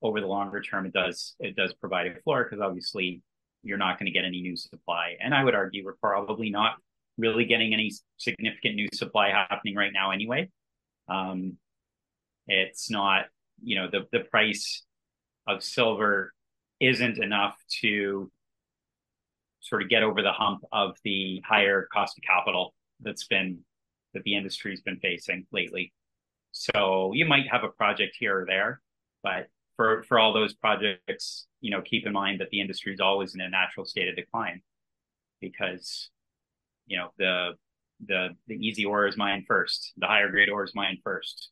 over 0.00 0.20
the 0.20 0.26
longer 0.26 0.60
term, 0.60 0.86
it 0.86 0.92
does 0.92 1.34
it 1.38 1.54
does 1.56 1.74
provide 1.74 2.06
a 2.06 2.20
floor 2.22 2.44
because 2.44 2.60
obviously 2.60 3.22
you're 3.62 3.78
not 3.78 3.98
going 3.98 4.06
to 4.06 4.12
get 4.12 4.24
any 4.24 4.40
new 4.40 4.56
supply. 4.56 5.16
And 5.22 5.34
I 5.34 5.44
would 5.44 5.54
argue 5.54 5.84
we're 5.84 5.94
probably 6.00 6.50
not 6.50 6.76
really 7.18 7.44
getting 7.44 7.74
any 7.74 7.92
significant 8.16 8.74
new 8.74 8.88
supply 8.94 9.28
happening 9.28 9.76
right 9.76 9.92
now 9.92 10.10
anyway. 10.10 10.50
Um, 11.08 11.58
it's 12.48 12.90
not, 12.90 13.26
you 13.62 13.76
know, 13.76 13.88
the 13.90 14.06
the 14.10 14.24
price 14.24 14.82
of 15.46 15.62
silver 15.62 16.32
isn't 16.80 17.18
enough 17.18 17.56
to 17.80 18.30
sort 19.60 19.82
of 19.82 19.88
get 19.88 20.02
over 20.02 20.22
the 20.22 20.32
hump 20.32 20.62
of 20.72 20.96
the 21.04 21.42
higher 21.46 21.88
cost 21.92 22.18
of 22.18 22.24
capital 22.24 22.74
that's 23.00 23.26
been 23.26 23.58
that 24.14 24.22
the 24.24 24.36
industry's 24.36 24.82
been 24.82 24.98
facing 24.98 25.46
lately. 25.52 25.92
So 26.50 27.12
you 27.14 27.24
might 27.24 27.48
have 27.50 27.64
a 27.64 27.68
project 27.68 28.16
here 28.18 28.42
or 28.42 28.46
there, 28.46 28.80
but 29.22 29.46
for 29.76 30.02
for 30.04 30.18
all 30.18 30.32
those 30.32 30.52
projects, 30.54 31.46
you 31.60 31.70
know, 31.70 31.80
keep 31.80 32.06
in 32.06 32.12
mind 32.12 32.40
that 32.40 32.50
the 32.50 32.60
industry 32.60 32.92
is 32.92 33.00
always 33.00 33.34
in 33.34 33.40
a 33.40 33.48
natural 33.48 33.86
state 33.86 34.08
of 34.08 34.16
decline 34.16 34.60
because 35.40 36.10
you 36.86 36.98
know 36.98 37.08
the 37.18 37.52
the 38.06 38.30
the 38.48 38.54
easy 38.54 38.84
ore 38.84 39.06
is 39.06 39.16
mined 39.16 39.44
first, 39.46 39.92
the 39.96 40.06
higher 40.06 40.30
grade 40.30 40.50
ore 40.50 40.64
is 40.64 40.74
mined 40.74 40.98
first 41.02 41.50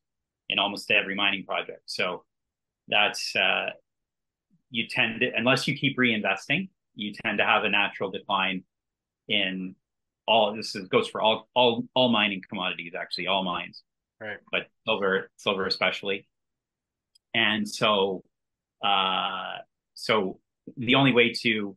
in 0.49 0.59
almost 0.59 0.91
every 0.91 1.15
mining 1.15 1.45
project. 1.45 1.81
So 1.85 2.25
that's 2.87 3.35
uh, 3.35 3.69
you 4.69 4.87
tend 4.87 5.21
to 5.21 5.31
unless 5.35 5.67
you 5.67 5.77
keep 5.77 5.97
reinvesting, 5.97 6.69
you 6.95 7.13
tend 7.23 7.37
to 7.37 7.45
have 7.45 7.63
a 7.63 7.69
natural 7.69 8.11
decline 8.11 8.63
in 9.27 9.75
all 10.27 10.55
this 10.55 10.75
is, 10.75 10.87
goes 10.87 11.07
for 11.07 11.21
all 11.21 11.49
all 11.55 11.83
all 11.93 12.09
mining 12.09 12.41
commodities 12.47 12.93
actually 12.99 13.27
all 13.27 13.43
mines. 13.43 13.83
Right. 14.19 14.37
But 14.51 14.67
silver 14.85 15.29
silver 15.37 15.65
especially. 15.65 16.27
And 17.33 17.67
so 17.67 18.23
uh 18.83 19.57
so 19.93 20.39
the 20.77 20.95
only 20.95 21.11
way 21.11 21.33
to 21.41 21.75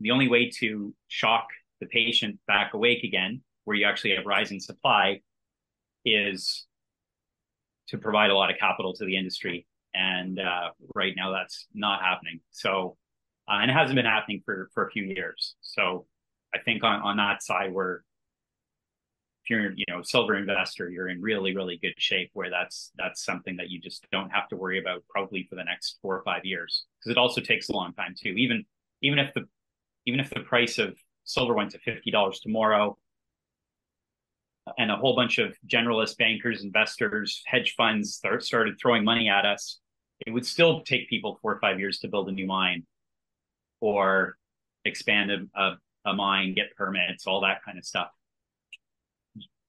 the 0.00 0.10
only 0.10 0.28
way 0.28 0.50
to 0.58 0.94
shock 1.08 1.48
the 1.80 1.86
patient 1.86 2.38
back 2.46 2.74
awake 2.74 3.04
again 3.04 3.42
where 3.64 3.76
you 3.76 3.86
actually 3.86 4.14
have 4.14 4.26
rising 4.26 4.60
supply 4.60 5.20
is 6.04 6.66
to 7.88 7.98
provide 7.98 8.30
a 8.30 8.34
lot 8.34 8.50
of 8.50 8.58
capital 8.58 8.92
to 8.94 9.04
the 9.04 9.16
industry 9.16 9.66
and 9.94 10.38
uh, 10.38 10.70
right 10.94 11.14
now 11.16 11.32
that's 11.32 11.66
not 11.74 12.00
happening 12.02 12.40
so 12.50 12.96
uh, 13.48 13.58
and 13.60 13.70
it 13.70 13.74
hasn't 13.74 13.96
been 13.96 14.06
happening 14.06 14.42
for 14.44 14.70
for 14.74 14.86
a 14.86 14.90
few 14.90 15.04
years 15.04 15.54
so 15.60 16.06
I 16.54 16.58
think 16.58 16.84
on, 16.84 17.00
on 17.00 17.16
that 17.16 17.42
side, 17.42 17.72
where 17.72 18.04
if 19.44 19.50
you're, 19.50 19.72
you 19.72 19.84
know, 19.88 20.02
silver 20.02 20.36
investor, 20.36 20.88
you're 20.88 21.08
in 21.08 21.20
really, 21.20 21.54
really 21.54 21.78
good 21.80 21.94
shape 21.96 22.30
where 22.32 22.50
that's, 22.50 22.92
that's 22.96 23.24
something 23.24 23.56
that 23.56 23.70
you 23.70 23.80
just 23.80 24.06
don't 24.12 24.30
have 24.30 24.48
to 24.48 24.56
worry 24.56 24.78
about 24.78 25.02
probably 25.08 25.46
for 25.48 25.56
the 25.56 25.64
next 25.64 25.98
four 26.00 26.16
or 26.16 26.22
five 26.22 26.44
years. 26.44 26.84
Cause 27.02 27.10
it 27.10 27.18
also 27.18 27.40
takes 27.40 27.68
a 27.68 27.72
long 27.72 27.92
time 27.94 28.14
too. 28.20 28.30
Even, 28.30 28.64
even 29.00 29.18
if 29.18 29.34
the, 29.34 29.48
even 30.06 30.20
if 30.20 30.30
the 30.30 30.40
price 30.40 30.78
of 30.78 30.96
silver 31.24 31.54
went 31.54 31.70
to 31.70 31.78
$50 31.78 32.40
tomorrow 32.40 32.96
and 34.78 34.92
a 34.92 34.96
whole 34.96 35.16
bunch 35.16 35.38
of 35.38 35.56
generalist 35.66 36.18
bankers, 36.18 36.62
investors, 36.62 37.42
hedge 37.46 37.74
funds 37.76 38.14
start, 38.14 38.44
started 38.44 38.76
throwing 38.80 39.04
money 39.04 39.28
at 39.28 39.44
us, 39.44 39.80
it 40.26 40.30
would 40.30 40.46
still 40.46 40.82
take 40.82 41.08
people 41.08 41.38
four 41.42 41.52
or 41.52 41.60
five 41.60 41.78
years 41.78 41.98
to 42.00 42.08
build 42.08 42.28
a 42.28 42.32
new 42.32 42.46
mine 42.46 42.84
or 43.80 44.36
expand 44.84 45.30
a, 45.30 45.60
a 45.60 45.76
a 46.04 46.12
mine, 46.12 46.54
get 46.54 46.74
permits, 46.76 47.26
all 47.26 47.40
that 47.42 47.62
kind 47.64 47.78
of 47.78 47.84
stuff. 47.84 48.08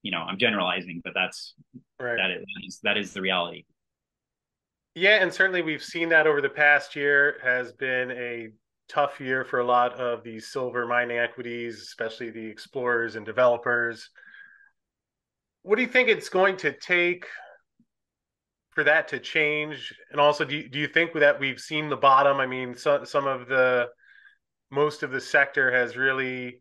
You 0.01 0.11
know, 0.11 0.19
I'm 0.19 0.37
generalizing, 0.37 1.01
but 1.03 1.13
that's 1.13 1.53
right. 1.99 2.17
that 2.17 2.31
is 2.65 2.79
that 2.83 2.97
is 2.97 3.13
the 3.13 3.21
reality. 3.21 3.65
Yeah, 4.95 5.21
and 5.21 5.33
certainly 5.33 5.61
we've 5.61 5.83
seen 5.83 6.09
that 6.09 6.27
over 6.27 6.41
the 6.41 6.49
past 6.49 6.95
year 6.95 7.37
has 7.43 7.71
been 7.71 8.11
a 8.11 8.49
tough 8.89 9.19
year 9.19 9.43
for 9.43 9.59
a 9.59 9.65
lot 9.65 9.93
of 9.93 10.23
these 10.23 10.51
silver 10.51 10.85
mining 10.85 11.17
equities, 11.17 11.81
especially 11.81 12.29
the 12.29 12.45
explorers 12.45 13.15
and 13.15 13.25
developers. 13.25 14.09
What 15.63 15.77
do 15.77 15.81
you 15.81 15.87
think 15.87 16.09
it's 16.09 16.29
going 16.29 16.57
to 16.57 16.73
take 16.73 17.25
for 18.73 18.83
that 18.83 19.07
to 19.09 19.19
change? 19.19 19.93
And 20.11 20.19
also, 20.19 20.45
do 20.45 20.55
you, 20.55 20.69
do 20.69 20.79
you 20.79 20.87
think 20.87 21.13
that 21.13 21.39
we've 21.39 21.59
seen 21.59 21.89
the 21.89 21.97
bottom? 21.97 22.39
I 22.39 22.47
mean, 22.47 22.75
so, 22.75 23.03
some 23.03 23.27
of 23.27 23.47
the 23.47 23.89
most 24.71 25.03
of 25.03 25.11
the 25.11 25.21
sector 25.21 25.71
has 25.71 25.95
really 25.95 26.59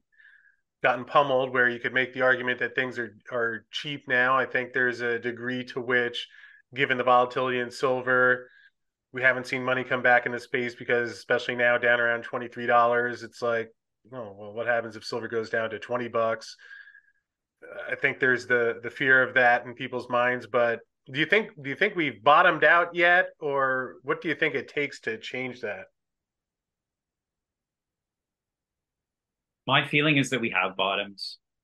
gotten 0.82 1.04
pummeled 1.04 1.52
where 1.52 1.68
you 1.68 1.78
could 1.78 1.94
make 1.94 2.12
the 2.12 2.22
argument 2.22 2.58
that 2.58 2.74
things 2.74 2.98
are 2.98 3.14
are 3.30 3.64
cheap 3.70 4.08
now 4.08 4.36
i 4.36 4.44
think 4.44 4.72
there's 4.72 5.00
a 5.00 5.16
degree 5.16 5.62
to 5.62 5.80
which 5.80 6.26
given 6.74 6.98
the 6.98 7.04
volatility 7.04 7.60
in 7.60 7.70
silver 7.70 8.48
we 9.12 9.22
haven't 9.22 9.46
seen 9.46 9.62
money 9.62 9.84
come 9.84 10.02
back 10.02 10.26
in 10.26 10.32
the 10.32 10.40
space 10.40 10.74
because 10.74 11.12
especially 11.12 11.54
now 11.54 11.78
down 11.78 12.00
around 12.00 12.24
$23 12.24 13.22
it's 13.22 13.40
like 13.40 13.70
oh 14.12 14.34
well 14.36 14.52
what 14.52 14.66
happens 14.66 14.96
if 14.96 15.04
silver 15.04 15.28
goes 15.28 15.50
down 15.50 15.70
to 15.70 15.78
20 15.78 16.08
bucks 16.08 16.56
I 17.90 17.94
think 17.94 18.18
there's 18.18 18.46
the 18.46 18.80
the 18.82 18.90
fear 18.90 19.22
of 19.22 19.34
that 19.34 19.64
in 19.64 19.74
people's 19.74 20.08
minds. 20.08 20.46
But 20.46 20.80
do 21.10 21.18
you 21.18 21.26
think 21.26 21.50
do 21.60 21.68
you 21.68 21.76
think 21.76 21.96
we've 21.96 22.22
bottomed 22.22 22.64
out 22.64 22.94
yet, 22.94 23.30
or 23.40 23.96
what 24.02 24.20
do 24.20 24.28
you 24.28 24.34
think 24.34 24.54
it 24.54 24.68
takes 24.68 25.00
to 25.00 25.18
change 25.18 25.60
that? 25.60 25.86
My 29.66 29.86
feeling 29.86 30.16
is 30.16 30.30
that 30.30 30.40
we 30.40 30.50
have 30.50 30.76
bottomed, 30.76 31.20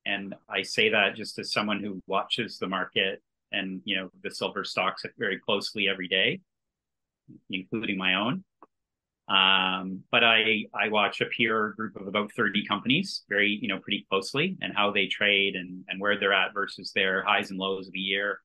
and 0.06 0.34
I 0.48 0.62
say 0.62 0.88
that 0.90 1.14
just 1.14 1.38
as 1.38 1.52
someone 1.52 1.80
who 1.82 2.02
watches 2.06 2.58
the 2.58 2.66
market 2.66 3.22
and 3.52 3.80
you 3.84 3.96
know 3.96 4.10
the 4.22 4.30
silver 4.30 4.64
stocks 4.64 5.04
very 5.18 5.38
closely 5.38 5.88
every 5.88 6.08
day, 6.08 6.40
including 7.50 7.96
my 7.96 8.14
own. 8.14 8.44
Um, 9.28 10.02
but 10.10 10.24
I 10.24 10.64
I 10.74 10.88
watch 10.88 11.20
a 11.20 11.26
peer 11.26 11.74
group 11.76 11.96
of 11.96 12.08
about 12.08 12.32
30 12.32 12.64
companies 12.66 13.24
very, 13.28 13.58
you 13.60 13.68
know, 13.68 13.78
pretty 13.78 14.06
closely 14.10 14.56
and 14.62 14.72
how 14.74 14.90
they 14.90 15.06
trade 15.06 15.54
and, 15.54 15.84
and 15.88 16.00
where 16.00 16.18
they're 16.18 16.32
at 16.32 16.54
versus 16.54 16.92
their 16.92 17.22
highs 17.22 17.50
and 17.50 17.58
lows 17.58 17.86
of 17.86 17.92
the 17.92 18.00
year. 18.00 18.40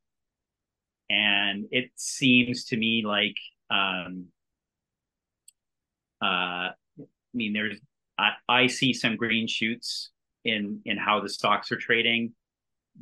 And 1.13 1.65
it 1.71 1.91
seems 1.95 2.65
to 2.65 2.77
me 2.77 3.03
like 3.05 3.37
um 3.69 4.25
uh 6.21 6.73
I 6.73 6.75
mean 7.33 7.53
there's 7.53 7.79
I, 8.17 8.31
I 8.47 8.67
see 8.67 8.93
some 8.93 9.15
green 9.15 9.47
shoots 9.47 10.11
in 10.45 10.81
in 10.85 10.97
how 10.97 11.19
the 11.21 11.29
stocks 11.29 11.71
are 11.71 11.77
trading, 11.77 12.33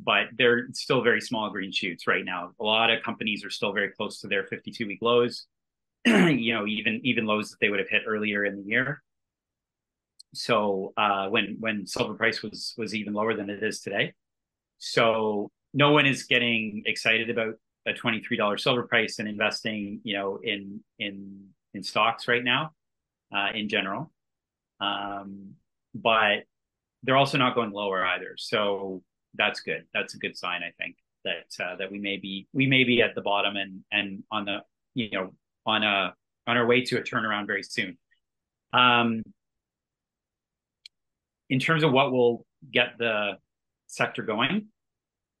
but 0.02 0.26
they're 0.36 0.68
still 0.72 1.02
very 1.02 1.20
small 1.20 1.50
green 1.50 1.72
shoots 1.72 2.06
right 2.06 2.24
now. 2.24 2.52
A 2.60 2.64
lot 2.64 2.90
of 2.90 3.02
companies 3.02 3.44
are 3.44 3.50
still 3.50 3.72
very 3.72 3.90
close 3.90 4.20
to 4.20 4.28
their 4.28 4.44
52 4.44 4.86
week 4.86 4.98
lows 5.02 5.46
you 6.06 6.52
know, 6.52 6.66
even 6.66 7.00
even 7.04 7.26
lows 7.26 7.50
that 7.50 7.60
they 7.60 7.68
would 7.68 7.78
have 7.78 7.88
hit 7.88 8.02
earlier 8.08 8.44
in 8.44 8.56
the 8.56 8.68
year. 8.68 9.02
So 10.34 10.92
uh, 10.96 11.28
when 11.28 11.58
when 11.60 11.86
silver 11.86 12.14
price 12.14 12.42
was 12.42 12.74
was 12.76 12.94
even 12.94 13.12
lower 13.12 13.34
than 13.34 13.50
it 13.50 13.62
is 13.62 13.80
today, 13.80 14.14
so 14.78 15.52
no 15.72 15.92
one 15.92 16.06
is 16.06 16.24
getting 16.24 16.82
excited 16.86 17.30
about 17.30 17.54
a 17.86 17.92
twenty 17.92 18.20
three 18.20 18.36
dollar 18.36 18.58
silver 18.58 18.84
price 18.84 19.18
and 19.18 19.28
investing, 19.28 20.00
you 20.04 20.14
know, 20.14 20.38
in 20.42 20.80
in 20.98 21.48
in 21.74 21.82
stocks 21.82 22.28
right 22.28 22.44
now, 22.44 22.72
uh, 23.34 23.48
in 23.54 23.68
general. 23.68 24.12
Um, 24.80 25.54
but 25.94 26.44
they're 27.02 27.16
also 27.16 27.38
not 27.38 27.54
going 27.54 27.72
lower 27.72 28.04
either, 28.04 28.34
so 28.36 29.02
that's 29.34 29.60
good. 29.60 29.84
That's 29.94 30.14
a 30.14 30.18
good 30.18 30.36
sign, 30.36 30.62
I 30.62 30.72
think 30.78 30.96
that 31.24 31.64
uh, 31.64 31.76
that 31.76 31.90
we 31.90 31.98
may 31.98 32.16
be 32.16 32.46
we 32.52 32.66
may 32.66 32.84
be 32.84 33.02
at 33.02 33.14
the 33.14 33.20
bottom 33.20 33.56
and 33.56 33.80
and 33.92 34.22
on 34.30 34.44
the 34.44 34.58
you 34.94 35.10
know 35.10 35.32
on 35.66 35.82
a 35.82 36.14
on 36.46 36.56
our 36.56 36.66
way 36.66 36.82
to 36.82 36.98
a 36.98 37.02
turnaround 37.02 37.46
very 37.46 37.62
soon. 37.62 37.96
Um, 38.72 39.22
in 41.48 41.58
terms 41.58 41.82
of 41.82 41.92
what 41.92 42.12
will 42.12 42.46
get 42.72 42.94
the 42.98 43.32
sector 43.86 44.22
going, 44.22 44.68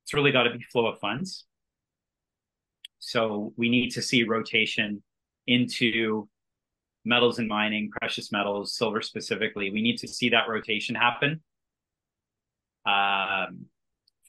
it's 0.04 0.14
really 0.14 0.32
got 0.32 0.44
to 0.44 0.50
be 0.50 0.62
flow 0.70 0.86
of 0.86 0.98
funds. 1.00 1.46
So 3.04 3.52
we 3.56 3.68
need 3.68 3.90
to 3.90 4.00
see 4.00 4.22
rotation 4.22 5.02
into 5.48 6.28
metals 7.04 7.40
and 7.40 7.48
mining, 7.48 7.90
precious 7.90 8.30
metals, 8.30 8.76
silver 8.76 9.02
specifically. 9.02 9.70
We 9.70 9.82
need 9.82 9.98
to 9.98 10.08
see 10.08 10.30
that 10.30 10.48
rotation 10.48 10.94
happen 10.94 11.42
um, 12.86 13.66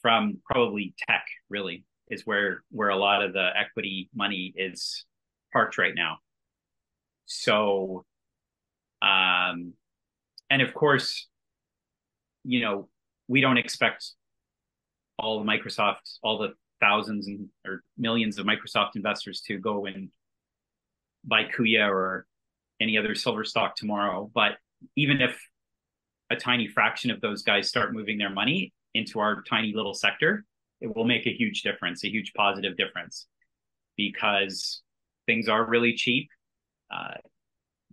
from 0.02 0.40
probably 0.44 0.96
tech. 1.08 1.24
Really 1.50 1.86
is 2.10 2.26
where 2.26 2.64
where 2.72 2.90
a 2.90 2.98
lot 2.98 3.24
of 3.24 3.32
the 3.34 3.50
equity 3.56 4.10
money 4.14 4.52
is 4.58 5.06
parked 5.54 5.78
right 5.78 5.94
now. 5.96 6.18
So, 7.28 8.06
um, 9.04 9.74
and 10.50 10.64
of 10.64 10.74
course, 10.74 11.28
you 12.44 12.62
know, 12.62 12.90
we 13.28 13.40
don't 13.40 13.58
expect 13.58 14.14
all 15.20 15.44
the 15.44 15.46
Microsoft, 15.46 16.18
all 16.24 16.40
the 16.40 16.54
thousands 16.84 17.28
and 17.28 17.48
or 17.66 17.84
millions 17.98 18.38
of 18.38 18.46
Microsoft 18.46 18.96
investors 18.96 19.40
to 19.48 19.58
go 19.58 19.86
and 19.86 20.10
buy 21.24 21.44
Kuya 21.46 21.88
or 21.90 22.28
any 22.82 22.98
other 22.98 23.16
silver 23.16 23.46
stock 23.46 23.78
tomorrow. 23.78 24.30
But 24.34 24.58
even 24.98 25.22
if 25.22 25.40
a 26.30 26.36
tiny 26.36 26.68
fraction 26.68 27.10
of 27.10 27.22
those 27.22 27.42
guys 27.44 27.70
start 27.70 27.94
moving 27.94 28.18
their 28.18 28.30
money 28.30 28.74
into 28.94 29.20
our 29.20 29.44
tiny 29.50 29.72
little 29.74 29.94
sector, 29.94 30.44
it 30.82 30.94
will 30.94 31.06
make 31.06 31.26
a 31.26 31.34
huge 31.34 31.62
difference, 31.62 32.04
a 32.04 32.10
huge 32.10 32.34
positive 32.34 32.76
difference, 32.76 33.28
because 33.96 34.82
things 35.26 35.48
are 35.48 35.64
really 35.64 35.94
cheap. 35.94 36.28
Uh, 36.94 37.16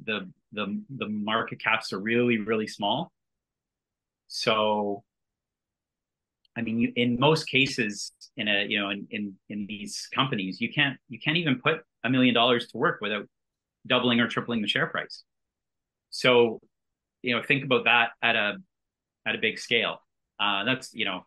the 0.05 0.29
the 0.53 0.83
the 0.97 1.09
market 1.09 1.63
caps 1.63 1.93
are 1.93 2.01
really 2.01 2.39
really 2.39 2.67
small. 2.67 3.13
So, 4.27 5.05
I 6.57 6.63
mean, 6.63 6.79
you, 6.79 6.93
in 6.97 7.19
most 7.19 7.45
cases, 7.45 8.13
in 8.37 8.49
a 8.49 8.67
you 8.69 8.81
know 8.81 8.91
in, 8.91 9.07
in 9.11 9.35
in 9.49 9.67
these 9.67 10.09
companies, 10.15 10.61
you 10.61 10.73
can't 10.73 10.99
you 11.09 11.19
can't 11.19 11.37
even 11.37 11.61
put 11.61 11.81
a 12.05 12.11
million 12.11 12.35
dollars 12.35 12.69
to 12.69 12.79
work 12.79 13.01
without 13.01 13.27
doubling 13.87 14.21
or 14.21 14.29
tripling 14.29 14.63
the 14.63 14.69
share 14.69 14.87
price. 14.87 15.25
So, 16.11 16.61
you 17.23 17.37
know, 17.37 17.43
think 17.43 17.65
about 17.65 17.85
that 17.85 18.11
at 18.23 18.37
a 18.37 18.57
at 19.27 19.35
a 19.35 19.39
big 19.39 19.59
scale. 19.59 20.03
Uh, 20.39 20.65
that's 20.65 20.93
you 20.93 21.05
know, 21.05 21.25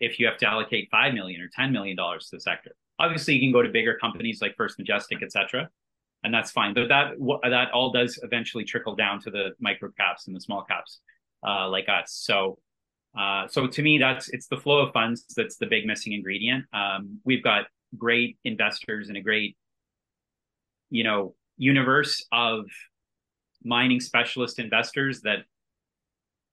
if 0.00 0.18
you 0.18 0.26
have 0.26 0.38
to 0.38 0.46
allocate 0.46 0.88
five 0.90 1.14
million 1.14 1.40
or 1.40 1.48
ten 1.48 1.72
million 1.72 1.96
dollars 1.96 2.28
to 2.28 2.36
the 2.36 2.40
sector, 2.40 2.72
Obviously, 2.98 3.34
you 3.34 3.40
can 3.40 3.52
go 3.52 3.62
to 3.62 3.68
bigger 3.68 3.94
companies 3.94 4.40
like 4.40 4.54
First 4.56 4.78
Majestic, 4.78 5.22
etc., 5.22 5.68
and 6.22 6.32
that's 6.32 6.52
fine. 6.52 6.72
But 6.72 6.88
that 6.88 7.14
that 7.42 7.72
all 7.72 7.90
does 7.90 8.20
eventually 8.22 8.64
trickle 8.64 8.94
down 8.94 9.20
to 9.22 9.30
the 9.30 9.50
micro 9.58 9.90
caps 9.90 10.28
and 10.28 10.36
the 10.36 10.40
small 10.40 10.62
caps 10.62 11.00
uh, 11.44 11.68
like 11.68 11.88
us. 11.88 12.12
So, 12.12 12.58
uh, 13.18 13.46
so 13.48 13.66
to 13.66 13.82
me, 13.82 13.98
that's 13.98 14.28
it's 14.30 14.46
the 14.46 14.56
flow 14.56 14.78
of 14.78 14.92
funds 14.92 15.24
that's 15.36 15.56
the 15.56 15.66
big 15.66 15.86
missing 15.86 16.12
ingredient. 16.12 16.64
Um, 16.72 17.20
we've 17.24 17.42
got 17.42 17.66
great 17.96 18.38
investors 18.44 19.08
and 19.08 19.16
a 19.16 19.20
great, 19.20 19.56
you 20.90 21.04
know, 21.04 21.34
universe 21.58 22.24
of 22.32 22.64
mining 23.64 24.00
specialist 24.00 24.58
investors 24.58 25.20
that 25.22 25.44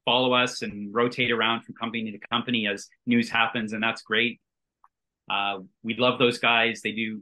follow 0.06 0.34
us 0.34 0.62
and 0.62 0.94
rotate 0.94 1.32
around 1.32 1.62
from 1.64 1.76
company 1.76 2.12
to 2.12 2.20
company 2.30 2.68
as 2.68 2.88
news 3.06 3.30
happens, 3.30 3.74
and 3.74 3.82
that's 3.82 4.02
great. 4.02 4.42
Uh, 5.30 5.60
we 5.84 5.96
love 5.96 6.20
those 6.20 6.40
guys. 6.40 6.82
They 6.82 6.92
do, 6.92 7.22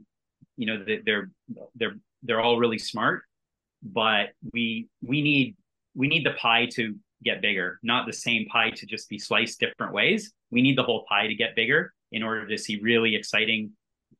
you 0.56 0.66
know, 0.66 0.84
they're 1.04 1.30
they're 1.76 1.96
they're 2.24 2.40
all 2.40 2.58
really 2.58 2.78
smart, 2.78 3.22
but 3.82 4.30
we 4.52 4.88
we 5.00 5.22
need 5.22 5.56
we 5.94 6.08
need 6.08 6.26
the 6.26 6.32
pie 6.32 6.66
to 6.72 6.96
get 7.24 7.42
bigger, 7.42 7.78
not 7.82 8.06
the 8.06 8.12
same 8.12 8.46
pie 8.46 8.70
to 8.70 8.86
just 8.86 9.08
be 9.08 9.18
sliced 9.18 9.60
different 9.60 9.92
ways. 9.92 10.32
We 10.50 10.62
need 10.62 10.78
the 10.78 10.82
whole 10.82 11.04
pie 11.08 11.26
to 11.26 11.34
get 11.34 11.56
bigger 11.56 11.92
in 12.12 12.22
order 12.22 12.46
to 12.46 12.58
see 12.58 12.80
really 12.80 13.14
exciting 13.14 13.72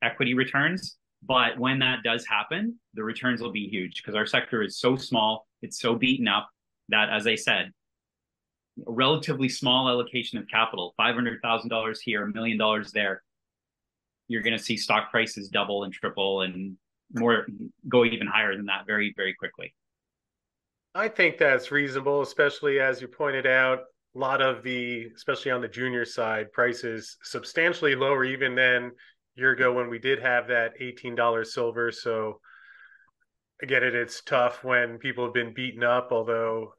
equity 0.02 0.34
returns. 0.34 0.96
But 1.22 1.58
when 1.58 1.78
that 1.80 2.02
does 2.04 2.26
happen, 2.26 2.78
the 2.94 3.02
returns 3.02 3.40
will 3.40 3.52
be 3.52 3.68
huge 3.68 4.02
because 4.02 4.14
our 4.14 4.26
sector 4.26 4.62
is 4.62 4.78
so 4.78 4.96
small, 4.96 5.46
it's 5.62 5.80
so 5.80 5.94
beaten 5.94 6.28
up 6.28 6.48
that, 6.90 7.10
as 7.10 7.26
I 7.26 7.34
said, 7.34 7.72
a 8.86 8.92
relatively 8.92 9.48
small 9.48 9.88
allocation 9.88 10.38
of 10.38 10.46
capital, 10.48 10.94
$500,000 10.98 11.98
here, 12.02 12.22
a 12.22 12.32
million 12.32 12.56
dollars 12.56 12.92
there, 12.92 13.22
you're 14.28 14.42
going 14.42 14.56
to 14.56 14.62
see 14.62 14.76
stock 14.76 15.10
prices 15.10 15.48
double 15.48 15.84
and 15.84 15.92
triple 15.92 16.42
and 16.42 16.76
more 17.14 17.46
go 17.88 18.04
even 18.04 18.26
higher 18.26 18.54
than 18.54 18.66
that 18.66 18.86
very 18.86 19.14
very 19.16 19.34
quickly 19.34 19.74
i 20.98 21.08
think 21.08 21.38
that's 21.38 21.70
reasonable 21.70 22.22
especially 22.22 22.80
as 22.80 23.00
you 23.00 23.08
pointed 23.08 23.46
out 23.46 23.80
a 24.14 24.18
lot 24.18 24.42
of 24.42 24.62
the 24.62 25.06
especially 25.16 25.50
on 25.50 25.60
the 25.60 25.68
junior 25.68 26.04
side 26.04 26.52
prices 26.52 27.16
substantially 27.22 27.94
lower 27.94 28.24
even 28.24 28.54
than 28.54 28.90
year 29.36 29.52
ago 29.52 29.72
when 29.72 29.88
we 29.88 30.00
did 30.00 30.20
have 30.20 30.48
that 30.48 30.72
$18 30.80 31.46
silver 31.46 31.92
so 31.92 32.40
i 33.62 33.66
get 33.66 33.82
it 33.82 33.94
it's 33.94 34.22
tough 34.22 34.64
when 34.64 34.98
people 34.98 35.24
have 35.24 35.34
been 35.34 35.54
beaten 35.54 35.84
up 35.84 36.08
although 36.10 36.74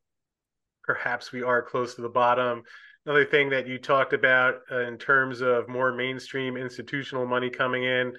perhaps 0.83 1.31
we 1.31 1.41
are 1.41 1.61
close 1.61 1.95
to 1.95 2.01
the 2.01 2.09
bottom 2.09 2.63
another 3.05 3.25
thing 3.25 3.49
that 3.49 3.67
you 3.67 3.77
talked 3.77 4.13
about 4.13 4.55
uh, 4.71 4.81
in 4.81 4.97
terms 4.97 5.41
of 5.41 5.67
more 5.67 5.91
mainstream 5.93 6.57
institutional 6.57 7.25
money 7.25 7.49
coming 7.49 7.83
in. 7.83 8.13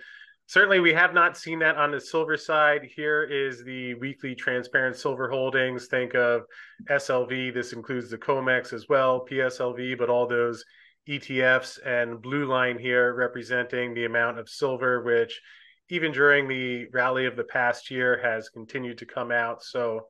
Certainly, 0.51 0.81
we 0.81 0.93
have 0.95 1.15
not 1.15 1.37
seen 1.37 1.61
that 1.61 1.77
on 1.77 1.93
the 1.93 2.01
silver 2.01 2.37
side. 2.37 2.81
Here 2.97 3.23
is 3.23 3.63
the 3.63 3.95
weekly 3.95 4.35
transparent 4.35 4.97
silver 4.97 5.31
holdings. 5.31 5.87
Think 5.87 6.17
of 6.17 6.43
SLV. 6.89 7.55
This 7.55 7.73
includes 7.73 8.11
the 8.11 8.19
COMEX 8.19 8.73
as 8.73 8.89
well, 8.89 9.25
PSLV, 9.31 9.97
but 9.97 10.11
all 10.11 10.27
those 10.27 10.65
ETFs 11.09 11.79
and 11.87 12.21
blue 12.21 12.47
line 12.47 12.81
here 12.81 13.15
representing 13.15 13.95
the 13.95 14.07
amount 14.07 14.41
of 14.41 14.49
silver, 14.49 15.05
which 15.05 15.41
even 15.89 16.11
during 16.11 16.49
the 16.49 16.87
rally 16.93 17.27
of 17.27 17.37
the 17.37 17.45
past 17.45 17.89
year 17.89 18.21
has 18.21 18.49
continued 18.49 18.99
to 18.99 19.07
come 19.07 19.31
out. 19.31 19.63
So 19.63 20.09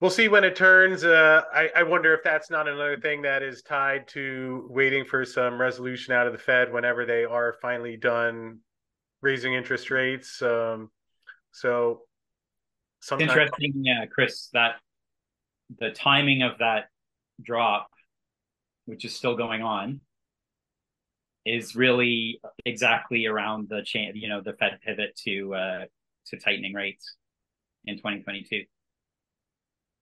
we'll 0.00 0.10
see 0.10 0.26
when 0.26 0.42
it 0.42 0.56
turns. 0.56 1.04
Uh, 1.04 1.42
I, 1.54 1.70
I, 1.76 1.82
wonder 1.84 2.12
if 2.12 2.24
that's 2.24 2.50
not 2.50 2.66
another 2.66 2.96
thing 2.96 3.22
that 3.22 3.44
is 3.44 3.62
tied 3.62 4.08
to 4.08 4.66
waiting 4.68 5.04
for 5.04 5.24
some 5.24 5.60
resolution 5.60 6.12
out 6.12 6.26
of 6.26 6.32
the 6.32 6.40
Fed 6.40 6.72
whenever 6.72 7.06
they 7.06 7.22
are 7.22 7.54
finally 7.62 7.96
done 7.96 8.58
raising 9.22 9.54
interest 9.54 9.90
rates. 9.90 10.42
Um, 10.42 10.90
so, 11.52 12.02
sometimes... 13.00 13.30
interesting, 13.30 13.72
yeah, 13.76 14.06
Chris. 14.06 14.48
That 14.52 14.76
the 15.78 15.90
timing 15.90 16.42
of 16.42 16.58
that 16.58 16.86
drop, 17.40 17.88
which 18.84 19.04
is 19.04 19.14
still 19.14 19.36
going 19.36 19.62
on, 19.62 20.00
is 21.44 21.74
really 21.74 22.40
exactly 22.64 23.26
around 23.26 23.68
the 23.68 23.82
chain, 23.82 24.12
you 24.14 24.28
know, 24.28 24.40
the 24.40 24.52
Fed 24.54 24.78
pivot 24.84 25.16
to 25.24 25.54
uh, 25.54 25.84
to 26.26 26.38
tightening 26.38 26.74
rates 26.74 27.16
in 27.84 27.96
2022. 27.96 28.64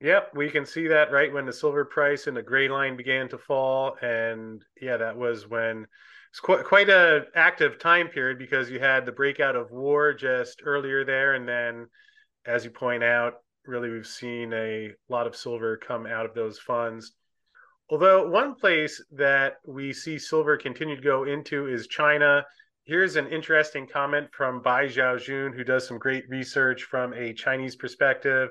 Yep, 0.02 0.32
we 0.34 0.48
can 0.48 0.64
see 0.64 0.88
that 0.88 1.12
right 1.12 1.32
when 1.32 1.44
the 1.44 1.52
silver 1.52 1.84
price 1.84 2.26
and 2.26 2.34
the 2.34 2.42
gray 2.42 2.68
line 2.68 2.96
began 2.96 3.28
to 3.28 3.38
fall, 3.38 3.96
and 4.00 4.64
yeah, 4.80 4.96
that 4.96 5.16
was 5.16 5.46
when 5.46 5.86
it's 6.30 6.40
quite 6.40 6.64
quite 6.64 6.88
a 6.88 7.26
active 7.34 7.78
time 7.78 8.08
period 8.08 8.38
because 8.38 8.70
you 8.70 8.78
had 8.78 9.04
the 9.04 9.12
breakout 9.12 9.56
of 9.56 9.70
war 9.72 10.14
just 10.14 10.62
earlier 10.64 11.04
there, 11.04 11.34
and 11.34 11.48
then, 11.48 11.86
as 12.46 12.64
you 12.64 12.70
point 12.70 13.02
out, 13.02 13.34
really 13.66 13.90
we've 13.90 14.06
seen 14.06 14.52
a 14.52 14.90
lot 15.08 15.26
of 15.26 15.34
silver 15.34 15.76
come 15.76 16.06
out 16.06 16.26
of 16.26 16.34
those 16.34 16.58
funds. 16.58 17.12
Although 17.90 18.28
one 18.28 18.54
place 18.54 19.02
that 19.10 19.54
we 19.66 19.92
see 19.92 20.18
silver 20.18 20.56
continue 20.56 20.94
to 20.94 21.02
go 21.02 21.24
into 21.24 21.66
is 21.66 21.88
China. 21.88 22.44
Here's 22.84 23.16
an 23.16 23.26
interesting 23.26 23.88
comment 23.88 24.28
from 24.32 24.62
Bai 24.62 24.86
Zhaojun, 24.86 25.54
who 25.54 25.64
does 25.64 25.88
some 25.88 25.98
great 25.98 26.24
research 26.28 26.84
from 26.84 27.12
a 27.14 27.32
Chinese 27.34 27.74
perspective. 27.74 28.50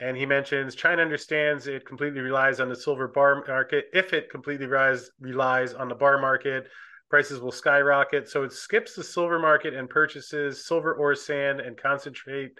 And 0.00 0.16
he 0.16 0.24
mentions 0.24 0.74
China 0.74 1.02
understands 1.02 1.66
it 1.66 1.86
completely 1.86 2.20
relies 2.20 2.58
on 2.58 2.70
the 2.70 2.76
silver 2.76 3.06
bar 3.06 3.44
market. 3.46 3.84
If 3.92 4.14
it 4.14 4.30
completely 4.30 4.66
rise, 4.66 5.10
relies 5.20 5.74
on 5.74 5.88
the 5.88 5.94
bar 5.94 6.18
market, 6.18 6.66
prices 7.10 7.40
will 7.40 7.52
skyrocket. 7.52 8.28
So 8.28 8.44
it 8.44 8.52
skips 8.52 8.94
the 8.94 9.04
silver 9.04 9.38
market 9.38 9.74
and 9.74 9.90
purchases 9.90 10.64
silver 10.64 10.94
ore 10.94 11.16
sand 11.16 11.60
and 11.60 11.76
concentrate 11.76 12.52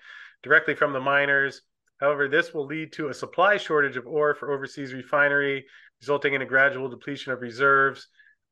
directly 0.42 0.74
from 0.74 0.92
the 0.92 1.00
miners. 1.00 1.62
However, 2.00 2.28
this 2.28 2.52
will 2.52 2.66
lead 2.66 2.92
to 2.94 3.08
a 3.08 3.14
supply 3.14 3.56
shortage 3.56 3.96
of 3.96 4.06
ore 4.06 4.34
for 4.34 4.52
overseas 4.52 4.92
refinery, 4.92 5.64
resulting 6.00 6.34
in 6.34 6.42
a 6.42 6.46
gradual 6.46 6.88
depletion 6.88 7.32
of 7.32 7.40
reserves. 7.40 8.08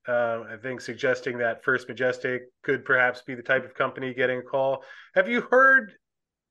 Uh, 0.06 0.44
I 0.50 0.56
think 0.62 0.80
suggesting 0.80 1.38
that 1.38 1.64
First 1.64 1.88
Majestic 1.88 2.42
could 2.62 2.84
perhaps 2.84 3.22
be 3.22 3.34
the 3.34 3.42
type 3.42 3.64
of 3.64 3.74
company 3.74 4.14
getting 4.14 4.38
a 4.38 4.42
call. 4.42 4.84
Have 5.14 5.28
you 5.28 5.42
heard 5.50 5.92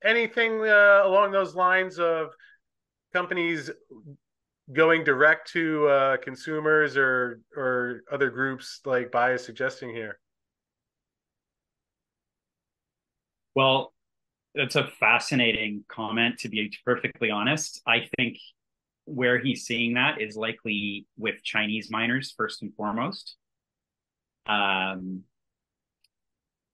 anything 0.04 0.62
uh, 0.62 1.02
along 1.06 1.32
those 1.32 1.56
lines 1.56 1.98
of 2.00 2.30
companies 3.14 3.72
going 4.72 5.04
direct 5.04 5.52
to 5.54 5.88
uh, 5.88 6.18
consumers 6.18 6.98
or 6.98 7.42
or 7.56 8.04
other 8.12 8.30
groups 8.30 8.82
like 8.86 9.12
Bai's 9.12 9.46
suggesting 9.46 9.90
here? 9.90 10.20
Well, 13.56 13.94
that's 14.54 14.76
a 14.76 14.88
fascinating 15.00 15.86
comment 15.88 16.40
to 16.40 16.50
be 16.50 16.72
perfectly 16.86 17.32
honest. 17.32 17.82
I 17.88 18.08
think 18.18 18.38
where 19.06 19.40
he's 19.40 19.64
seeing 19.66 19.94
that 19.94 20.20
is 20.22 20.36
likely 20.36 21.08
with 21.18 21.42
Chinese 21.44 21.90
miners 21.90 22.34
first 22.36 22.62
and 22.62 22.74
foremost. 22.76 23.36
Um, 24.48 25.24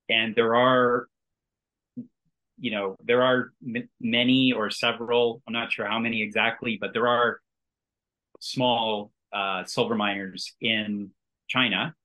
and 0.10 0.36
there 0.36 0.56
are, 0.56 1.08
you 2.60 2.72
know, 2.72 2.98
there 3.04 3.22
are 3.22 3.52
m- 3.66 3.90
many 4.02 4.52
or 4.52 4.70
several, 4.70 5.42
I'm 5.48 5.54
not 5.54 5.72
sure 5.72 5.86
how 5.86 6.00
many 6.00 6.22
exactly, 6.22 6.78
but 6.80 6.94
there 6.94 7.08
are 7.08 7.40
small 8.44 9.12
uh, 9.32 9.64
silver 9.64 9.96
miners 9.96 10.54
in 10.60 11.12
China 11.48 11.96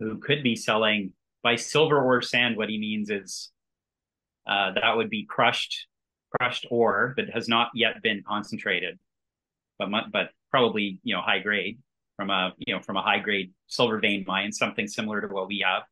who 0.00 0.18
could 0.18 0.42
be 0.42 0.56
selling 0.56 1.12
by 1.42 1.54
silver 1.54 2.02
ore 2.02 2.20
sand. 2.20 2.56
What 2.56 2.68
he 2.68 2.78
means 2.78 3.08
is 3.08 3.52
uh, 4.48 4.72
that 4.72 4.96
would 4.96 5.08
be 5.08 5.24
crushed 5.24 5.86
crushed 6.38 6.66
ore 6.70 7.14
that 7.16 7.30
has 7.30 7.48
not 7.48 7.68
yet 7.72 8.02
been 8.02 8.22
concentrated, 8.26 8.98
but 9.78 9.88
but 10.12 10.30
probably 10.50 10.98
you 11.04 11.14
know 11.14 11.22
high 11.22 11.38
grade 11.38 11.78
from 12.16 12.30
a 12.30 12.52
you 12.58 12.74
know 12.74 12.82
from 12.82 12.96
a 12.96 13.02
high 13.02 13.20
grade 13.20 13.52
silver 13.68 14.00
vein 14.00 14.24
mine, 14.26 14.50
something 14.52 14.88
similar 14.88 15.20
to 15.20 15.28
what 15.28 15.46
we 15.46 15.64
have 15.64 15.84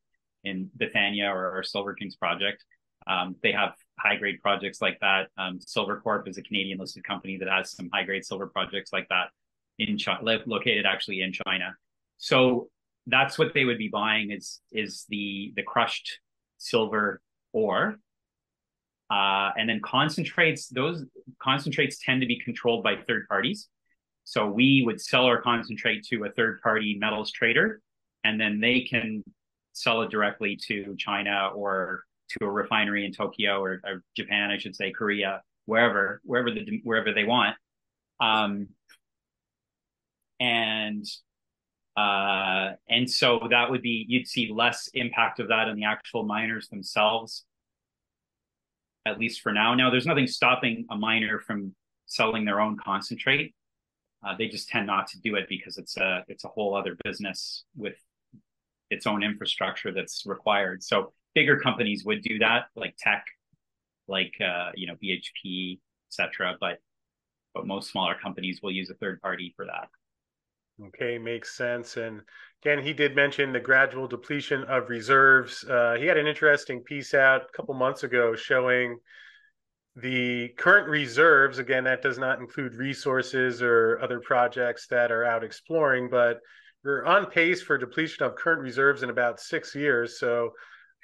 in 0.42 0.68
Bethania 0.74 1.28
or 1.28 1.52
our 1.52 1.62
Silver 1.62 1.94
Kings 1.94 2.16
project. 2.16 2.64
Um, 3.06 3.36
they 3.42 3.52
have 3.52 3.74
high 3.98 4.16
grade 4.16 4.40
projects 4.42 4.80
like 4.80 4.98
that. 5.00 5.28
Um, 5.38 5.58
Silvercorp 5.58 6.28
is 6.28 6.38
a 6.38 6.42
Canadian 6.42 6.78
listed 6.78 7.04
company 7.04 7.36
that 7.38 7.48
has 7.48 7.70
some 7.70 7.88
high 7.92 8.04
grade 8.04 8.24
silver 8.24 8.46
projects 8.46 8.92
like 8.92 9.08
that 9.08 9.28
in 9.78 9.98
China, 9.98 10.38
located 10.46 10.86
actually 10.86 11.22
in 11.22 11.32
China. 11.32 11.74
So 12.18 12.68
that's 13.06 13.38
what 13.38 13.54
they 13.54 13.64
would 13.64 13.78
be 13.78 13.88
buying 13.88 14.30
is 14.30 14.60
is 14.72 15.04
the 15.08 15.52
the 15.56 15.62
crushed 15.62 16.20
silver 16.58 17.20
ore 17.52 17.98
uh, 19.10 19.50
and 19.56 19.68
then 19.68 19.80
concentrates, 19.80 20.68
those 20.68 21.04
concentrates 21.40 21.98
tend 21.98 22.20
to 22.22 22.26
be 22.26 22.40
controlled 22.40 22.82
by 22.82 22.96
third 22.96 23.28
parties. 23.28 23.68
So 24.24 24.46
we 24.46 24.82
would 24.86 25.00
sell 25.00 25.26
our 25.26 25.40
concentrate 25.40 26.04
to 26.06 26.24
a 26.24 26.30
third 26.30 26.60
party 26.62 26.96
metals 26.98 27.30
trader, 27.30 27.80
and 28.24 28.40
then 28.40 28.60
they 28.60 28.80
can 28.80 29.22
sell 29.72 30.02
it 30.02 30.10
directly 30.10 30.58
to 30.68 30.96
China 30.98 31.50
or 31.54 32.04
to 32.30 32.46
a 32.46 32.50
refinery 32.50 33.04
in 33.04 33.12
Tokyo 33.12 33.62
or, 33.62 33.80
or 33.84 34.02
Japan, 34.16 34.50
I 34.50 34.58
should 34.58 34.76
say, 34.76 34.90
Korea, 34.90 35.42
wherever, 35.66 36.20
wherever 36.24 36.50
the 36.50 36.80
wherever 36.82 37.12
they 37.12 37.24
want. 37.24 37.56
Um, 38.20 38.68
and 40.40 41.04
uh, 41.96 42.72
and 42.88 43.08
so 43.08 43.46
that 43.50 43.70
would 43.70 43.82
be 43.82 44.04
you'd 44.08 44.26
see 44.26 44.50
less 44.52 44.88
impact 44.94 45.38
of 45.38 45.48
that 45.48 45.68
on 45.68 45.76
the 45.76 45.84
actual 45.84 46.24
miners 46.24 46.68
themselves 46.68 47.44
at 49.06 49.18
least 49.18 49.40
for 49.42 49.52
now. 49.52 49.74
Now, 49.74 49.90
there's 49.90 50.06
nothing 50.06 50.26
stopping 50.26 50.86
a 50.90 50.96
miner 50.96 51.38
from 51.38 51.74
selling 52.06 52.44
their 52.44 52.60
own 52.60 52.76
concentrate. 52.76 53.54
Uh, 54.26 54.34
they 54.38 54.48
just 54.48 54.68
tend 54.68 54.86
not 54.86 55.06
to 55.08 55.20
do 55.20 55.34
it 55.34 55.46
because 55.48 55.76
it's 55.76 55.96
a 55.98 56.24
it's 56.28 56.44
a 56.44 56.48
whole 56.48 56.74
other 56.74 56.96
business 57.04 57.64
with 57.76 57.96
its 58.90 59.06
own 59.06 59.22
infrastructure 59.22 59.92
that's 59.92 60.24
required. 60.24 60.82
So 60.82 61.12
bigger 61.34 61.58
companies 61.58 62.04
would 62.04 62.22
do 62.22 62.38
that, 62.38 62.66
like 62.76 62.94
Teck, 62.98 63.24
like 64.08 64.34
uh, 64.40 64.70
you 64.74 64.86
know 64.86 64.94
BHP, 65.02 65.80
etc. 66.10 66.56
But 66.60 66.78
but 67.54 67.66
most 67.66 67.90
smaller 67.90 68.16
companies 68.20 68.60
will 68.62 68.72
use 68.72 68.90
a 68.90 68.94
third 68.94 69.20
party 69.20 69.52
for 69.56 69.66
that. 69.66 69.88
Okay, 70.88 71.18
makes 71.18 71.56
sense. 71.56 71.96
And 71.96 72.20
again, 72.62 72.82
he 72.82 72.92
did 72.92 73.14
mention 73.14 73.52
the 73.52 73.60
gradual 73.60 74.08
depletion 74.08 74.64
of 74.64 74.88
reserves. 74.88 75.64
Uh, 75.64 75.96
he 75.98 76.06
had 76.06 76.16
an 76.16 76.26
interesting 76.26 76.80
piece 76.80 77.14
out 77.14 77.42
a 77.42 77.56
couple 77.56 77.74
months 77.74 78.02
ago 78.02 78.34
showing 78.34 78.98
the 79.94 80.48
current 80.58 80.88
reserves. 80.88 81.58
Again, 81.58 81.84
that 81.84 82.02
does 82.02 82.18
not 82.18 82.40
include 82.40 82.74
resources 82.74 83.62
or 83.62 84.00
other 84.02 84.18
projects 84.18 84.88
that 84.88 85.12
are 85.12 85.24
out 85.24 85.44
exploring, 85.44 86.08
but 86.10 86.40
we're 86.82 87.04
on 87.04 87.26
pace 87.26 87.62
for 87.62 87.78
depletion 87.78 88.24
of 88.26 88.34
current 88.34 88.60
reserves 88.60 89.04
in 89.04 89.10
about 89.10 89.38
six 89.38 89.76
years. 89.76 90.18
So, 90.18 90.50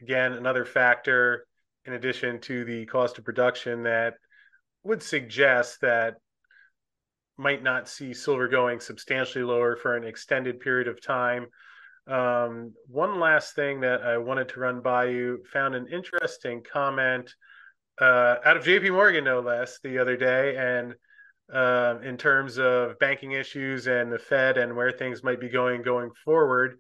again, 0.01 0.33
another 0.33 0.65
factor 0.65 1.47
in 1.85 1.95
addition 1.95 2.41
to 2.41 2.65
the 2.65 2.87
cost 2.87 3.19
of 3.19 3.25
production 3.25 3.83
that 3.85 4.15
would 4.83 5.03
suggest 5.03 5.81
that 5.81 6.15
might 7.37 7.63
not 7.63 7.89
see 7.89 8.13
silver 8.13 8.49
going 8.49 8.81
substantially 8.81 9.45
lower 9.45 9.77
for 9.77 9.97
an 9.97 10.05
extended 10.05 10.61
period 10.61 10.89
of 10.89 11.01
time. 11.01 11.47
Um, 12.07 12.75
one 12.87 13.19
last 13.19 13.55
thing 13.55 13.81
that 13.81 14.03
I 14.03 14.19
wanted 14.19 14.49
to 14.51 14.61
run 14.61 14.81
by 14.81 15.07
you 15.07 15.43
found 15.53 15.75
an 15.75 15.87
interesting 15.91 16.63
comment 16.63 17.35
uh, 18.01 18.37
out 18.45 18.57
of 18.57 18.65
JP 18.65 18.93
Morgan, 18.93 19.25
no 19.25 19.41
less, 19.41 19.79
the 19.83 19.99
other 19.99 20.17
day. 20.17 20.57
And 20.57 20.95
uh, 21.53 21.99
in 22.03 22.17
terms 22.17 22.59
of 22.59 22.99
banking 22.99 23.33
issues 23.33 23.87
and 23.87 24.13
the 24.13 24.19
Fed 24.19 24.57
and 24.57 24.77
where 24.77 24.93
things 24.93 25.23
might 25.23 25.41
be 25.41 25.49
going 25.49 25.83
going 25.83 26.11
forward, 26.25 26.79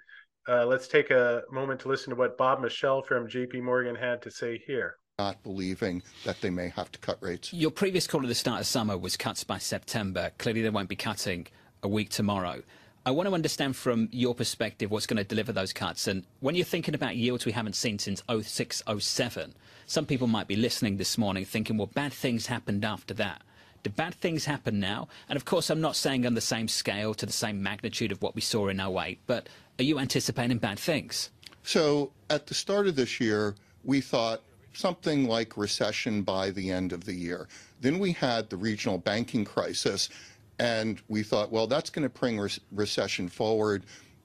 uh, 0.51 0.67
let's 0.67 0.89
take 0.89 1.11
a 1.11 1.43
moment 1.51 1.81
to 1.81 1.89
listen 1.89 2.11
to 2.11 2.17
what 2.17 2.37
Bob 2.37 2.61
Michele 2.61 3.03
from 3.03 3.29
JP 3.29 3.63
Morgan 3.63 3.95
had 3.95 4.21
to 4.23 4.31
say 4.31 4.59
here 4.67 4.97
not 5.19 5.43
believing 5.43 6.03
that 6.25 6.41
they 6.41 6.49
may 6.49 6.71
have 6.71 6.91
to 6.91 6.99
cut 6.99 7.19
rates. 7.21 7.53
Your 7.53 7.71
previous 7.71 8.07
call 8.07 8.23
at 8.23 8.29
the 8.29 8.35
start 8.35 8.61
of 8.61 8.67
summer 8.67 8.97
was 8.97 9.19
cuts 9.19 9.45
by 9.45 9.59
September. 9.59 10.33
Clearly, 10.39 10.63
they 10.63 10.71
won't 10.71 10.89
be 10.89 10.97
cutting 10.97 11.47
a 11.83 11.89
week 11.89 12.09
tomorrow. 12.09 12.63
I 13.05 13.11
want 13.11 13.29
to 13.29 13.35
understand 13.35 13.77
from 13.77 14.09
your 14.13 14.35
perspective 14.35 14.91
what's 14.91 15.07
going 15.07 15.19
to 15.19 15.25
deliver 15.25 15.53
those 15.53 15.75
cuts. 15.75 16.07
And 16.07 16.25
when 16.41 16.55
you're 16.55 16.65
thinking 16.65 16.95
about 16.95 17.17
yields 17.17 17.45
we 17.45 17.53
haven't 17.53 17.77
seen 17.77 17.99
since 17.99 18.23
06, 18.31 18.83
07, 18.99 19.55
some 19.85 20.07
people 20.07 20.27
might 20.27 20.49
be 20.49 20.57
listening 20.57 20.97
this 20.97 21.19
morning 21.19 21.45
thinking, 21.45 21.77
well, 21.77 21.91
bad 21.93 22.15
things 22.15 22.47
happened 22.47 22.85
after 22.85 23.13
that. 23.15 23.43
Do 23.83 23.91
bad 23.91 24.15
things 24.15 24.45
happen 24.45 24.81
now? 24.81 25.09
And 25.29 25.37
of 25.37 25.45
course, 25.45 25.71
I'm 25.71 25.81
not 25.81 25.97
saying 25.97 26.27
on 26.27 26.35
the 26.35 26.41
same 26.41 26.69
scale 26.69 27.15
to 27.15 27.25
the 27.25 27.33
same 27.33 27.63
magnitude 27.63 28.13
of 28.13 28.21
what 28.21 28.35
we 28.35 28.43
saw 28.43 28.69
in 28.69 28.81
08, 28.81 29.21
but 29.27 29.49
are 29.81 29.83
you 29.83 29.99
anticipating 29.99 30.59
bad 30.59 30.79
things? 30.79 31.31
So 31.62 32.12
at 32.29 32.47
the 32.47 32.53
start 32.53 32.87
of 32.87 32.97
this 32.97 33.19
year, 33.19 33.55
we 33.83 34.03
thought 34.03 34.43
something 34.75 35.27
like 35.27 35.57
recession 35.57 36.21
by 36.21 36.51
the 36.51 36.71
end 36.71 36.93
of 36.93 37.05
the 37.05 37.14
year. 37.14 37.49
Then 37.81 37.99
we 37.99 38.12
had 38.12 38.51
the 38.51 38.59
regional 38.59 38.99
banking 38.99 39.43
crisis, 39.43 40.11
and 40.59 41.01
we 41.09 41.23
thought, 41.23 41.51
well, 41.51 41.66
that's 41.66 41.88
going 41.88 42.03
to 42.03 42.11
bring 42.11 42.38
re 42.38 42.51
recession 42.73 43.27
forward 43.27 43.85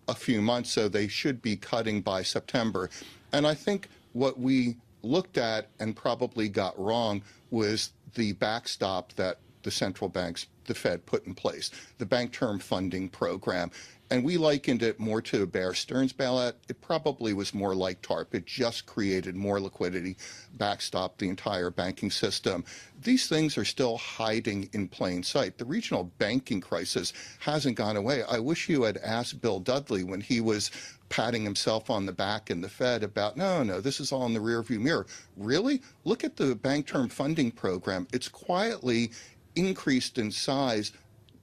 a 0.10 0.14
few 0.14 0.42
months, 0.42 0.72
so 0.72 0.90
they 0.90 1.08
should 1.08 1.42
be 1.42 1.56
cutting 1.56 2.02
by 2.02 2.22
September. 2.22 2.90
And 3.32 3.48
I 3.48 3.54
think 3.54 3.88
what 4.12 4.38
we 4.38 4.76
looked 5.04 5.38
at 5.38 5.70
and 5.80 5.96
probably 5.96 6.50
got 6.50 6.78
wrong 6.78 7.22
was 7.50 7.94
the 8.16 8.34
backstop 8.34 9.14
that 9.14 9.40
the 9.64 9.72
central 9.72 10.10
banks, 10.10 10.48
the 10.66 10.76
Fed, 10.76 11.06
put 11.06 11.26
in 11.26 11.34
place, 11.34 11.72
the 11.98 12.06
bank 12.06 12.34
term 12.34 12.60
funding 12.60 13.08
program. 13.08 13.72
And 14.12 14.24
we 14.24 14.38
likened 14.38 14.84
it 14.84 15.00
more 15.00 15.22
to 15.24 15.46
Bear 15.46 15.74
Stearns 15.74 16.14
bailout. 16.14 16.54
It 16.70 16.80
probably 16.82 17.34
was 17.34 17.54
more 17.54 17.74
like 17.74 18.02
TARP. 18.02 18.36
It 18.36 18.46
just 18.46 18.86
created 18.86 19.36
more 19.36 19.60
liquidity, 19.60 20.18
backstopped 20.58 21.18
the 21.18 21.30
entire 21.30 21.72
banking 21.72 22.12
system. 22.12 22.64
These 23.02 23.28
things 23.28 23.58
are 23.58 23.66
still 23.66 23.98
hiding 23.98 24.70
in 24.74 24.88
plain 24.88 25.24
sight. 25.24 25.58
The 25.58 25.66
regional 25.66 26.12
banking 26.20 26.62
crisis 26.62 27.14
hasn't 27.40 27.78
gone 27.78 27.98
away. 27.98 28.24
I 28.24 28.40
wish 28.40 28.70
you 28.70 28.84
had 28.84 28.98
asked 28.98 29.42
Bill 29.42 29.60
Dudley 29.60 30.04
when 30.04 30.22
he 30.22 30.40
was 30.40 30.72
patting 31.10 31.44
himself 31.44 31.90
on 31.90 32.06
the 32.06 32.12
back 32.12 32.50
in 32.50 32.62
the 32.62 32.70
Fed 32.70 33.04
about, 33.04 33.38
no, 33.38 33.64
no, 33.64 33.82
this 33.82 34.00
is 34.00 34.12
all 34.12 34.26
in 34.26 34.34
the 34.34 34.40
rearview 34.40 34.80
mirror. 34.80 35.06
Really? 35.38 35.82
Look 36.04 36.24
at 36.24 36.36
the 36.36 36.56
bank 36.56 36.88
term 36.88 37.10
funding 37.10 37.52
program. 37.52 38.08
It's 38.14 38.28
quietly 38.28 39.12
increased 39.56 40.18
in 40.18 40.32
size 40.32 40.92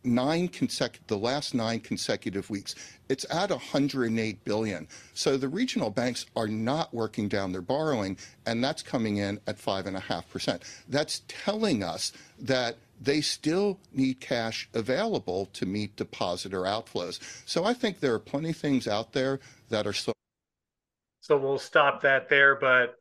nine 0.04 0.48
consecutive 0.48 1.06
the 1.06 1.16
last 1.16 1.54
nine 1.54 1.80
consecutive 1.80 2.48
weeks 2.50 2.74
it's 3.08 3.26
at 3.30 3.50
108 3.50 4.42
billion. 4.44 4.88
So 5.12 5.36
the 5.36 5.48
regional 5.48 5.90
banks 5.90 6.24
are 6.34 6.48
not 6.48 6.94
working 6.94 7.28
down 7.28 7.52
their 7.52 7.60
borrowing 7.60 8.16
and 8.46 8.64
that's 8.64 8.82
coming 8.82 9.18
in 9.18 9.38
at 9.46 9.58
five 9.58 9.86
and 9.86 9.96
a 9.96 10.00
half 10.00 10.28
percent. 10.30 10.62
That's 10.88 11.22
telling 11.28 11.82
us 11.82 12.12
that 12.38 12.76
they 13.00 13.20
still 13.20 13.78
need 13.92 14.20
cash 14.20 14.68
available 14.72 15.46
to 15.52 15.66
meet 15.66 15.96
depositor 15.96 16.62
outflows. 16.62 17.20
So 17.44 17.64
i 17.64 17.74
think 17.74 18.00
there 18.00 18.14
are 18.14 18.18
plenty 18.18 18.50
of 18.50 18.56
things 18.56 18.88
out 18.88 19.12
there 19.12 19.40
that 19.68 19.86
are 19.86 19.92
so 19.92 20.12
so 21.20 21.36
we'll 21.36 21.58
stop 21.58 22.00
that 22.02 22.28
there 22.28 22.56
but 22.56 22.96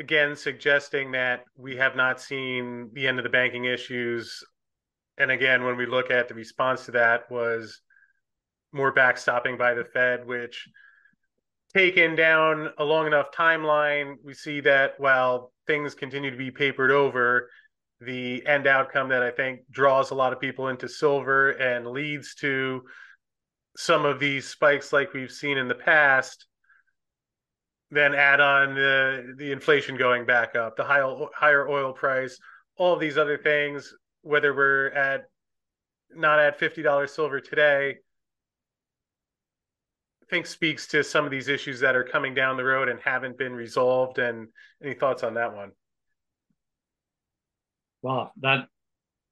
again 0.00 0.34
suggesting 0.34 1.12
that 1.12 1.44
we 1.56 1.76
have 1.76 1.96
not 1.96 2.20
seen 2.20 2.90
the 2.94 3.06
end 3.06 3.18
of 3.18 3.22
the 3.22 3.30
banking 3.30 3.64
issues 3.64 4.42
and 5.18 5.30
again, 5.30 5.64
when 5.64 5.76
we 5.76 5.86
look 5.86 6.10
at 6.10 6.28
the 6.28 6.34
response 6.34 6.84
to 6.86 6.92
that 6.92 7.30
was 7.30 7.80
more 8.72 8.94
backstopping 8.94 9.58
by 9.58 9.74
the 9.74 9.84
Fed, 9.84 10.26
which 10.26 10.68
taken 11.74 12.14
down 12.14 12.70
a 12.78 12.84
long 12.84 13.06
enough 13.06 13.30
timeline, 13.32 14.16
we 14.24 14.34
see 14.34 14.60
that 14.60 14.98
while 14.98 15.52
things 15.66 15.94
continue 15.94 16.30
to 16.30 16.36
be 16.36 16.50
papered 16.50 16.90
over, 16.90 17.50
the 18.00 18.46
end 18.46 18.66
outcome 18.66 19.08
that 19.08 19.22
I 19.22 19.30
think 19.30 19.60
draws 19.70 20.10
a 20.10 20.14
lot 20.14 20.32
of 20.32 20.40
people 20.40 20.68
into 20.68 20.88
silver 20.88 21.50
and 21.50 21.86
leads 21.86 22.34
to 22.36 22.84
some 23.76 24.04
of 24.04 24.20
these 24.20 24.46
spikes 24.46 24.92
like 24.92 25.12
we've 25.12 25.30
seen 25.30 25.58
in 25.58 25.68
the 25.68 25.74
past 25.74 26.46
then 27.90 28.14
add 28.14 28.40
on 28.40 28.74
the 28.74 29.34
the 29.38 29.50
inflation 29.50 29.96
going 29.96 30.26
back 30.26 30.54
up 30.54 30.76
the 30.76 30.84
high, 30.84 31.02
higher 31.34 31.68
oil 31.68 31.92
price 31.92 32.38
all 32.76 32.92
of 32.92 33.00
these 33.00 33.16
other 33.16 33.38
things 33.38 33.94
whether 34.22 34.54
we're 34.54 34.88
at 34.88 35.28
not 36.14 36.38
at 36.38 36.58
$50 36.58 37.08
silver 37.08 37.40
today, 37.40 37.96
I 40.22 40.26
think 40.30 40.46
speaks 40.46 40.86
to 40.88 41.02
some 41.04 41.24
of 41.24 41.30
these 41.30 41.48
issues 41.48 41.80
that 41.80 41.96
are 41.96 42.04
coming 42.04 42.34
down 42.34 42.56
the 42.56 42.64
road 42.64 42.88
and 42.88 43.00
haven't 43.00 43.38
been 43.38 43.54
resolved. 43.54 44.18
And 44.18 44.48
any 44.82 44.94
thoughts 44.94 45.22
on 45.22 45.34
that 45.34 45.54
one? 45.54 45.72
Well, 48.02 48.32
that 48.40 48.68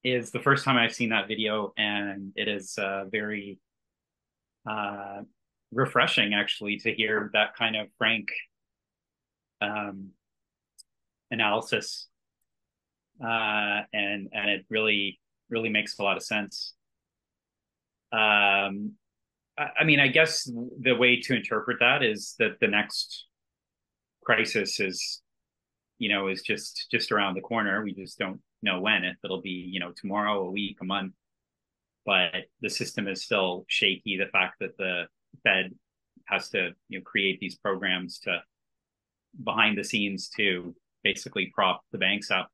is 0.03 0.31
the 0.31 0.41
first 0.41 0.65
time 0.65 0.77
I've 0.77 0.95
seen 0.95 1.11
that 1.11 1.29
video, 1.29 1.73
and 1.77 2.33
it 2.37 2.49
is 2.49 2.79
uh, 2.79 3.05
very 3.11 3.59
uh, 4.69 5.23
refreshing, 5.73 6.35
actually, 6.35 6.79
to 6.79 6.93
hear 6.93 7.31
that 7.33 7.57
kind 7.57 7.77
of 7.77 7.89
frank 7.99 8.29
um, 9.61 10.11
analysis 11.31 12.09
uh, 13.23 13.83
and 13.93 14.29
and 14.33 14.51
it 14.51 14.65
really 14.69 15.21
really 15.49 15.69
makes 15.69 15.99
a 15.99 16.03
lot 16.03 16.17
of 16.17 16.23
sense. 16.23 16.75
Um, 18.13 18.93
I, 19.59 19.69
I 19.81 19.85
mean, 19.85 20.01
I 20.01 20.09
guess 20.09 20.51
the 20.81 20.95
way 20.95 21.21
to 21.21 21.35
interpret 21.35 21.79
that 21.81 22.03
is 22.03 22.35
that 22.39 22.59
the 22.61 22.69
next 22.69 23.27
crisis 24.25 24.81
is, 24.81 25.23
you 25.99 26.09
know, 26.09 26.29
is 26.29 26.43
just 26.43 26.89
just 26.91 27.13
around 27.13 27.35
the 27.35 27.41
corner. 27.41 27.83
We 27.83 27.95
just 27.95 28.19
don't 28.19 28.41
know 28.63 28.81
when. 28.81 29.05
If 29.05 29.17
it'll 29.25 29.43
be, 29.43 29.51
you 29.51 29.81
know, 29.81 29.93
tomorrow, 29.93 30.47
a 30.47 30.51
week, 30.51 30.79
a 30.81 30.85
month. 30.85 31.15
But 32.05 32.45
the 32.61 32.71
system 32.71 33.09
is 33.09 33.25
still 33.25 33.65
shaky. 33.69 34.17
The 34.17 34.31
fact 34.31 34.61
that 34.61 34.77
the 34.79 35.07
Fed 35.43 35.75
has 36.27 36.49
to, 36.51 36.71
you 36.89 36.99
know, 36.99 37.05
create 37.05 37.41
these 37.41 37.57
programs 37.57 38.21
to 38.21 38.43
behind 39.43 39.77
the 39.77 39.85
scenes 39.85 40.29
to 40.31 40.75
basically 41.03 41.53
prop 41.55 41.83
the 41.93 41.99
banks 41.99 42.31
up 42.31 42.51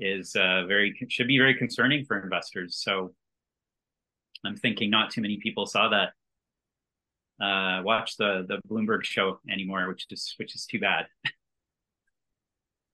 is 0.00 0.34
uh, 0.34 0.64
very 0.66 0.94
should 1.08 1.28
be 1.28 1.38
very 1.38 1.54
concerning 1.54 2.04
for 2.04 2.18
investors. 2.20 2.80
So 2.82 3.14
I'm 4.44 4.56
thinking 4.56 4.90
not 4.90 5.10
too 5.10 5.20
many 5.20 5.38
people 5.42 5.66
saw 5.66 5.90
that 5.90 7.44
uh, 7.44 7.82
watch 7.82 8.16
the 8.16 8.44
the 8.48 8.60
Bloomberg 8.68 9.04
show 9.04 9.38
anymore, 9.48 9.86
which 9.88 10.06
is 10.10 10.34
which 10.38 10.54
is 10.54 10.66
too 10.66 10.80
bad. 10.80 11.06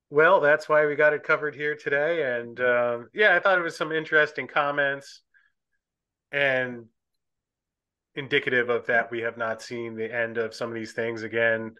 Well, 0.09 0.41
that's 0.41 0.69
why 0.69 0.87
we 0.87 0.95
got 0.95 1.15
it 1.15 1.25
covered 1.25 1.57
here 1.57 1.75
today, 1.75 2.39
and 2.39 2.61
um, 2.61 3.09
yeah, 3.13 3.35
I 3.35 3.41
thought 3.41 3.59
it 3.59 3.63
was 3.63 3.77
some 3.77 3.91
interesting 3.91 4.47
comments 4.47 5.23
and 6.31 6.85
indicative 8.15 8.69
of 8.69 8.87
that. 8.87 9.11
We 9.11 9.23
have 9.23 9.37
not 9.37 9.63
seen 9.63 9.97
the 9.97 10.15
end 10.15 10.39
of 10.39 10.55
some 10.55 10.69
of 10.69 10.77
these 10.77 10.93
things 10.93 11.25
again 11.25 11.75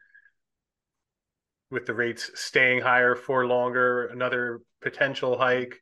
with 1.71 1.87
the 1.87 1.95
rates 1.95 2.33
staying 2.35 2.81
higher 2.81 3.15
for 3.15 3.47
longer, 3.47 4.07
another 4.07 4.61
potential 4.87 5.37
hike, 5.37 5.75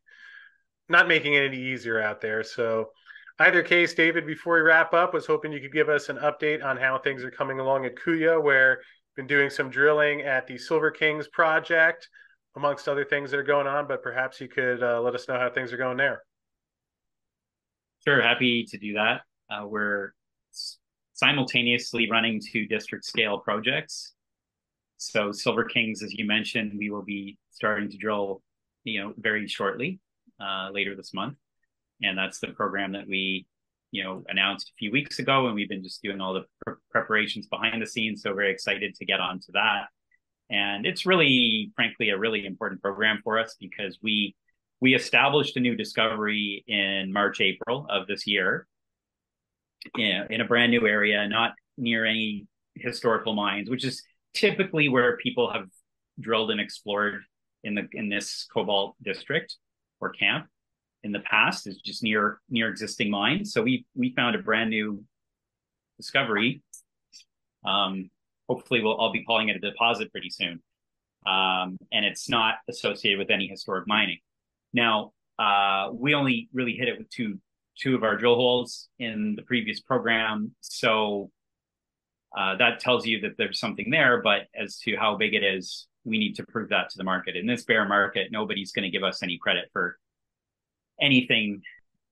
not 0.88 1.08
making 1.08 1.34
it 1.34 1.44
any 1.44 1.60
easier 1.60 2.00
out 2.00 2.22
there. 2.22 2.42
So, 2.42 2.90
either 3.38 3.62
case, 3.62 3.92
David, 3.92 4.26
before 4.26 4.54
we 4.54 4.62
wrap 4.62 4.94
up, 4.94 5.12
was 5.12 5.26
hoping 5.26 5.52
you 5.52 5.60
could 5.60 5.74
give 5.74 5.90
us 5.90 6.08
an 6.08 6.16
update 6.16 6.64
on 6.64 6.78
how 6.78 6.98
things 6.98 7.22
are 7.22 7.30
coming 7.30 7.60
along 7.60 7.84
at 7.84 7.96
Kuya, 7.96 8.42
where 8.42 8.80
been 9.14 9.26
doing 9.26 9.50
some 9.50 9.68
drilling 9.68 10.22
at 10.22 10.46
the 10.46 10.56
Silver 10.56 10.90
Kings 10.90 11.28
project, 11.28 12.08
amongst 12.56 12.88
other 12.88 13.04
things 13.04 13.30
that 13.30 13.38
are 13.38 13.42
going 13.42 13.66
on. 13.66 13.86
But 13.86 14.02
perhaps 14.02 14.40
you 14.40 14.48
could 14.48 14.82
uh, 14.82 15.02
let 15.02 15.14
us 15.14 15.28
know 15.28 15.38
how 15.38 15.50
things 15.50 15.70
are 15.72 15.76
going 15.76 15.98
there. 15.98 16.22
Sure, 18.06 18.22
happy 18.22 18.64
to 18.70 18.78
do 18.78 18.94
that. 18.94 19.20
Uh, 19.50 19.66
we're 19.66 20.14
simultaneously 21.12 22.08
running 22.10 22.40
two 22.40 22.66
district 22.66 23.04
scale 23.04 23.38
projects 23.38 24.14
so 25.04 25.32
Silver 25.32 25.64
Kings, 25.64 26.02
as 26.02 26.12
you 26.14 26.26
mentioned, 26.26 26.72
we 26.76 26.90
will 26.90 27.02
be 27.02 27.36
starting 27.50 27.90
to 27.90 27.96
drill, 27.96 28.42
you 28.84 29.02
know, 29.02 29.14
very 29.16 29.46
shortly, 29.48 30.00
uh, 30.40 30.70
later 30.72 30.94
this 30.94 31.12
month, 31.12 31.36
and 32.02 32.16
that's 32.16 32.38
the 32.38 32.48
program 32.48 32.92
that 32.92 33.06
we, 33.08 33.46
you 33.90 34.04
know, 34.04 34.24
announced 34.28 34.68
a 34.68 34.76
few 34.78 34.90
weeks 34.92 35.18
ago, 35.18 35.46
and 35.46 35.54
we've 35.54 35.68
been 35.68 35.82
just 35.82 36.02
doing 36.02 36.20
all 36.20 36.34
the 36.34 36.44
pr- 36.64 36.78
preparations 36.90 37.46
behind 37.46 37.80
the 37.80 37.86
scenes. 37.86 38.22
So 38.22 38.34
very 38.34 38.50
excited 38.50 38.94
to 38.96 39.04
get 39.04 39.20
onto 39.20 39.52
that, 39.52 39.86
and 40.50 40.86
it's 40.86 41.06
really, 41.06 41.72
frankly, 41.74 42.10
a 42.10 42.18
really 42.18 42.46
important 42.46 42.82
program 42.82 43.20
for 43.24 43.38
us 43.38 43.56
because 43.58 43.98
we 44.02 44.34
we 44.80 44.94
established 44.94 45.56
a 45.56 45.60
new 45.60 45.76
discovery 45.76 46.62
in 46.66 47.12
March, 47.12 47.40
April 47.40 47.86
of 47.88 48.06
this 48.06 48.26
year, 48.26 48.66
in, 49.96 50.26
in 50.30 50.40
a 50.40 50.44
brand 50.44 50.72
new 50.72 50.86
area, 50.86 51.26
not 51.28 51.52
near 51.78 52.04
any 52.04 52.46
historical 52.74 53.34
mines, 53.34 53.70
which 53.70 53.84
is 53.84 54.02
typically 54.34 54.88
where 54.88 55.16
people 55.16 55.52
have 55.52 55.68
drilled 56.20 56.50
and 56.50 56.60
explored 56.60 57.22
in 57.64 57.74
the 57.74 57.88
in 57.92 58.09
this 58.09 58.46
cobalt 58.53 58.94
district 59.03 59.57
or 60.00 60.11
camp 60.11 60.46
in 61.05 61.12
the 61.12 61.20
past 61.20 61.66
is 61.66 61.77
just 61.79 62.03
near 62.03 62.40
near 62.48 62.68
existing 62.68 63.11
mines. 63.11 63.53
So 63.53 63.62
we 63.62 63.85
we 63.94 64.12
found 64.14 64.35
a 64.37 64.38
brand 64.38 64.70
new 64.70 65.05
discovery. 65.98 66.62
Um, 67.64 68.11
hopefully, 68.48 68.83
we'll 68.83 68.98
I'll 69.00 69.12
be 69.12 69.24
calling 69.24 69.48
it 69.48 69.57
a 69.57 69.61
deposit 69.61 70.11
pretty 70.11 70.31
soon, 70.31 70.62
um, 71.27 71.79
and 71.92 72.05
it's 72.05 72.29
not 72.29 72.57
associated 72.68 73.18
with 73.18 73.31
any 73.31 73.46
historic 73.46 73.87
mining. 73.87 74.18
Now, 74.72 75.12
uh, 75.38 75.90
we 75.92 76.14
only 76.14 76.48
really 76.53 76.72
hit 76.72 76.88
it 76.88 76.98
with 76.98 77.09
two 77.11 77.38
two 77.79 77.94
of 77.94 78.03
our 78.03 78.16
drill 78.16 78.37
holes 78.37 78.88
in 78.98 79.35
the 79.37 79.42
previous 79.42 79.81
program, 79.81 80.55
so 80.61 81.31
uh, 82.37 82.57
that 82.57 82.81
tells 82.81 83.07
you 83.07 83.20
that 83.20 83.33
there's 83.37 83.61
something 83.61 83.90
there. 83.90 84.22
But 84.22 84.42
as 84.59 84.79
to 84.81 84.96
how 84.96 85.16
big 85.16 85.35
it 85.35 85.44
is, 85.44 85.87
we 86.04 86.18
need 86.18 86.34
to 86.36 86.44
prove 86.44 86.68
that 86.68 86.90
to 86.90 86.98
the 86.98 87.04
market. 87.04 87.36
In 87.36 87.46
this 87.46 87.64
bear 87.64 87.86
market, 87.88 88.30
nobody's 88.30 88.72
going 88.72 88.84
to 88.84 88.90
give 88.90 89.02
us 89.02 89.22
any 89.22 89.38
credit 89.38 89.70
for 89.72 89.98
anything 91.00 91.62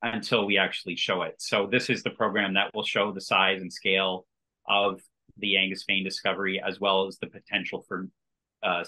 until 0.02 0.46
we 0.46 0.58
actually 0.58 0.96
show 0.96 1.22
it. 1.22 1.36
So 1.38 1.68
this 1.70 1.88
is 1.88 2.02
the 2.02 2.10
program 2.10 2.54
that 2.54 2.74
will 2.74 2.84
show 2.84 3.12
the 3.12 3.20
size 3.20 3.60
and 3.60 3.72
scale 3.72 4.26
of 4.68 5.00
the 5.38 5.56
Angus 5.56 5.84
vein 5.84 6.04
discovery, 6.04 6.60
as 6.60 6.80
well 6.80 7.06
as 7.06 7.18
the 7.18 7.26
potential 7.26 7.84
for 7.86 8.08
uh, 8.62 8.84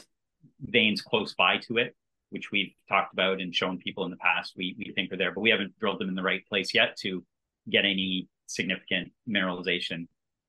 veins 0.60 1.02
close 1.02 1.34
by 1.34 1.58
to 1.58 1.78
it, 1.78 1.94
which 2.30 2.50
we've 2.50 2.72
talked 2.88 3.12
about 3.12 3.40
and 3.40 3.54
shown 3.54 3.78
people 3.78 4.04
in 4.04 4.10
the 4.10 4.16
past. 4.16 4.54
We 4.56 4.74
we 4.78 4.92
think 4.92 5.12
are 5.12 5.16
there, 5.16 5.32
but 5.32 5.40
we 5.40 5.50
haven't 5.50 5.78
drilled 5.78 6.00
them 6.00 6.08
in 6.08 6.14
the 6.14 6.22
right 6.22 6.46
place 6.48 6.74
yet 6.74 6.96
to 6.98 7.24
get 7.68 7.84
any 7.84 8.28
significant 8.46 9.12
mineralization 9.28 10.06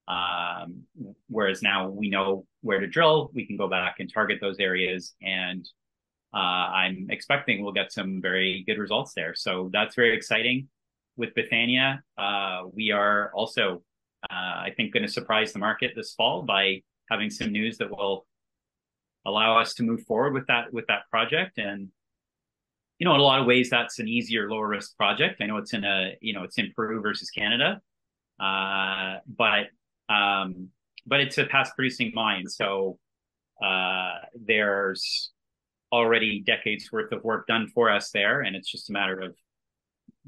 um, 0.07 0.83
whereas 1.29 1.61
now 1.61 1.89
we 1.89 2.09
know 2.09 2.45
where 2.61 2.79
to 2.79 2.87
drill, 2.87 3.31
we 3.33 3.45
can 3.45 3.57
go 3.57 3.67
back 3.67 3.95
and 3.99 4.11
target 4.11 4.39
those 4.41 4.59
areas. 4.59 5.15
And 5.21 5.67
uh, 6.33 6.37
I'm 6.37 7.07
expecting 7.09 7.63
we'll 7.63 7.73
get 7.73 7.91
some 7.91 8.21
very 8.21 8.63
good 8.67 8.77
results 8.77 9.13
there. 9.13 9.33
So 9.35 9.69
that's 9.73 9.95
very 9.95 10.15
exciting. 10.15 10.67
with 11.17 11.33
Bethania, 11.33 12.03
uh, 12.17 12.63
we 12.73 12.91
are 12.91 13.31
also, 13.33 13.81
uh, 14.29 14.33
I 14.33 14.73
think, 14.75 14.93
going 14.93 15.05
to 15.05 15.11
surprise 15.11 15.53
the 15.53 15.59
market 15.59 15.93
this 15.95 16.13
fall 16.13 16.41
by 16.41 16.81
having 17.09 17.29
some 17.29 17.51
news 17.51 17.77
that 17.77 17.89
will 17.89 18.25
allow 19.25 19.57
us 19.57 19.73
to 19.75 19.83
move 19.83 20.03
forward 20.03 20.33
with 20.33 20.47
that 20.47 20.71
with 20.73 20.85
that 20.87 21.09
project. 21.09 21.57
And 21.57 21.89
you 22.99 23.05
know, 23.05 23.13
in 23.13 23.19
a 23.19 23.23
lot 23.23 23.41
of 23.41 23.45
ways, 23.45 23.69
that's 23.69 23.99
an 23.99 24.07
easier, 24.07 24.49
lower 24.49 24.67
risk 24.67 24.95
project. 24.95 25.41
I 25.41 25.47
know 25.47 25.57
it's 25.57 25.73
in 25.73 25.83
a, 25.83 26.13
you 26.21 26.33
know, 26.33 26.43
it's 26.43 26.57
in 26.57 26.71
Peru 26.75 27.01
versus 27.01 27.29
Canada, 27.29 27.81
uh, 28.39 29.17
but 29.27 29.65
um, 30.09 30.69
but 31.05 31.19
it's 31.19 31.37
a 31.37 31.45
past 31.45 31.75
producing 31.75 32.11
mine, 32.13 32.47
so 32.47 32.99
uh, 33.63 34.15
there's 34.35 35.31
already 35.91 36.41
decades 36.41 36.91
worth 36.91 37.11
of 37.11 37.23
work 37.23 37.47
done 37.47 37.67
for 37.67 37.89
us 37.89 38.11
there, 38.11 38.41
and 38.41 38.55
it's 38.55 38.69
just 38.69 38.89
a 38.89 38.93
matter 38.93 39.19
of 39.21 39.35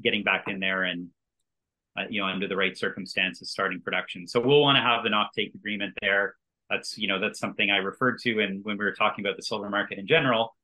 getting 0.02 0.22
back 0.22 0.44
in 0.46 0.60
there 0.60 0.84
and 0.84 1.08
uh, 1.98 2.04
you 2.08 2.20
know 2.20 2.26
under 2.26 2.46
the 2.48 2.56
right 2.56 2.76
circumstances 2.76 3.50
starting 3.50 3.80
production. 3.80 4.26
So 4.26 4.40
we'll 4.40 4.60
want 4.60 4.76
to 4.76 4.82
have 4.82 5.04
an 5.04 5.12
offtake 5.12 5.54
agreement 5.54 5.94
there. 6.00 6.36
That's 6.70 6.96
you 6.96 7.08
know 7.08 7.20
that's 7.20 7.38
something 7.38 7.70
I 7.70 7.78
referred 7.78 8.18
to, 8.20 8.40
and 8.40 8.64
when 8.64 8.78
we 8.78 8.84
were 8.84 8.94
talking 8.94 9.24
about 9.24 9.36
the 9.36 9.42
silver 9.42 9.68
market 9.68 9.98
in 9.98 10.06
general, 10.06 10.56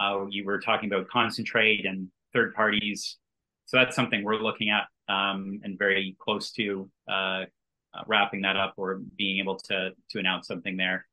uh, 0.00 0.26
you 0.28 0.44
were 0.44 0.60
talking 0.60 0.90
about 0.92 1.08
concentrate 1.08 1.84
and 1.84 2.08
third 2.32 2.54
parties. 2.54 3.18
So 3.66 3.76
that's 3.76 3.94
something 3.94 4.24
we're 4.24 4.36
looking 4.36 4.70
at 4.70 4.86
um, 5.12 5.60
and 5.62 5.78
very 5.78 6.16
close 6.18 6.50
to 6.52 6.90
uh, 7.08 7.44
uh 7.94 8.02
wrapping 8.06 8.42
that 8.42 8.56
up 8.56 8.74
or 8.76 9.00
being 9.16 9.38
able 9.38 9.56
to 9.56 9.90
to 10.10 10.18
announce 10.18 10.46
something 10.46 10.76
there. 10.76 11.06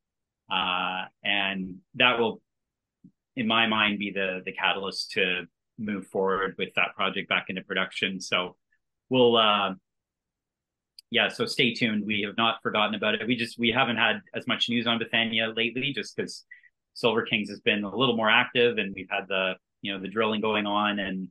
Uh, 0.50 1.04
and 1.22 1.76
that 1.94 2.18
will 2.18 2.40
in 3.38 3.46
my 3.46 3.66
mind, 3.66 3.98
be 3.98 4.10
the 4.10 4.42
the 4.44 4.52
catalyst 4.52 5.12
to 5.12 5.44
move 5.78 6.06
forward 6.08 6.56
with 6.58 6.70
that 6.74 6.94
project 6.96 7.28
back 7.28 7.46
into 7.48 7.62
production. 7.62 8.20
So 8.20 8.56
we'll, 9.10 9.36
uh, 9.36 9.74
yeah. 11.10 11.28
So 11.28 11.46
stay 11.46 11.72
tuned. 11.72 12.04
We 12.04 12.22
have 12.22 12.36
not 12.36 12.56
forgotten 12.62 12.96
about 12.96 13.14
it. 13.14 13.26
We 13.26 13.36
just 13.36 13.58
we 13.58 13.70
haven't 13.70 13.96
had 13.96 14.20
as 14.34 14.46
much 14.48 14.68
news 14.68 14.86
on 14.88 14.98
Bethania 14.98 15.54
lately, 15.56 15.92
just 15.94 16.16
because 16.16 16.44
Silver 16.94 17.22
Kings 17.22 17.48
has 17.48 17.60
been 17.60 17.84
a 17.84 17.96
little 17.96 18.16
more 18.16 18.28
active, 18.28 18.76
and 18.78 18.92
we've 18.94 19.08
had 19.08 19.28
the 19.28 19.54
you 19.82 19.92
know 19.92 20.00
the 20.00 20.08
drilling 20.08 20.40
going 20.40 20.66
on, 20.66 20.98
and 20.98 21.28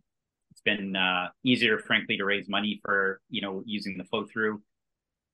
it's 0.52 0.62
been 0.62 0.96
uh, 0.96 1.28
easier, 1.44 1.78
frankly, 1.78 2.16
to 2.18 2.24
raise 2.24 2.48
money 2.48 2.80
for 2.86 3.20
you 3.30 3.42
know 3.42 3.62
using 3.66 3.98
the 3.98 4.06
flow 4.06 4.26
through 4.32 4.62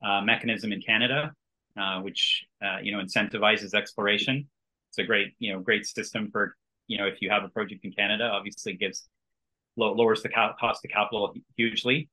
uh, 0.03 0.21
mechanism 0.21 0.71
in 0.73 0.81
Canada, 0.81 1.31
uh, 1.79 2.01
which 2.01 2.45
uh, 2.63 2.77
you 2.81 2.91
know 2.91 3.03
incentivizes 3.03 3.73
exploration. 3.73 4.47
It's 4.89 4.99
a 4.99 5.03
great 5.03 5.33
you 5.39 5.53
know 5.53 5.59
great 5.59 5.85
system 5.85 6.29
for 6.31 6.55
you 6.87 6.97
know, 6.97 7.07
if 7.07 7.21
you 7.21 7.29
have 7.29 7.43
a 7.43 7.49
project 7.49 7.85
in 7.85 7.91
Canada, 7.91 8.25
obviously 8.25 8.73
gives 8.73 9.07
lowers 9.75 10.21
the 10.21 10.29
cost 10.29 10.85
of 10.85 10.91
capital 10.91 11.33
hugely. 11.57 12.09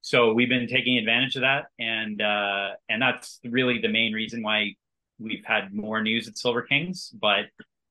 So 0.00 0.32
we've 0.32 0.48
been 0.48 0.66
taking 0.66 0.98
advantage 0.98 1.36
of 1.36 1.42
that, 1.42 1.66
and 1.78 2.20
uh, 2.20 2.70
and 2.88 3.00
that's 3.00 3.40
really 3.44 3.80
the 3.80 3.88
main 3.88 4.12
reason 4.12 4.42
why 4.42 4.74
we've 5.18 5.44
had 5.44 5.72
more 5.72 6.02
news 6.02 6.28
at 6.28 6.36
Silver 6.36 6.62
Kings. 6.62 7.10
But 7.18 7.46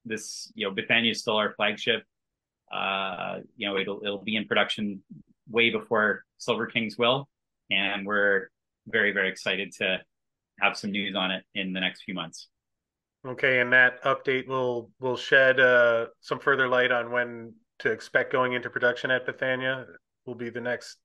this, 0.06 0.52
you 0.54 0.68
know, 0.68 0.74
Bethania 0.74 1.12
is 1.12 1.20
still 1.20 1.38
our 1.38 1.54
flagship. 1.54 2.04
Uh, 2.72 3.40
you 3.58 3.68
know, 3.68 3.78
it'll 3.78 4.02
it'll 4.04 4.24
be 4.24 4.36
in 4.36 4.48
production 4.48 5.02
way 5.50 5.72
before 5.72 6.24
Silver 6.38 6.68
Kings 6.68 6.98
will, 6.98 7.28
and 7.72 8.06
we're 8.06 8.50
very 8.88 9.12
very 9.12 9.30
excited 9.30 9.72
to 9.80 10.00
have 10.60 10.78
some 10.78 10.92
news 10.92 11.16
on 11.16 11.32
it 11.32 11.44
in 11.56 11.74
the 11.74 11.80
next 11.80 12.04
few 12.04 12.14
months. 12.14 12.48
Okay, 13.26 13.60
and 13.62 13.72
that 13.72 14.04
update 14.04 14.48
will 14.48 14.92
will 15.00 15.18
shed 15.18 15.60
uh, 15.60 16.08
some 16.22 16.40
further 16.40 16.68
light 16.68 16.92
on 16.92 17.12
when 17.12 17.54
to 17.80 17.92
expect 17.92 18.32
going 18.32 18.54
into 18.54 18.70
production 18.70 19.12
at 19.12 19.26
Bethania. 19.26 19.86
Will 20.26 20.36
be 20.36 20.50
the 20.50 20.62
next 20.62 20.98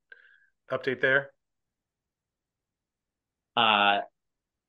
update 0.70 1.00
there. 1.00 1.32
Uh, 3.56 4.00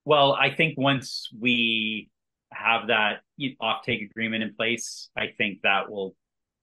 well, 0.06 0.34
I 0.34 0.50
think 0.50 0.78
once 0.78 1.30
we 1.40 2.10
have 2.52 2.88
that 2.88 3.22
offtake 3.62 4.10
agreement 4.10 4.44
in 4.44 4.56
place, 4.56 5.10
I 5.16 5.28
think 5.38 5.60
that 5.62 5.92
will 5.92 6.16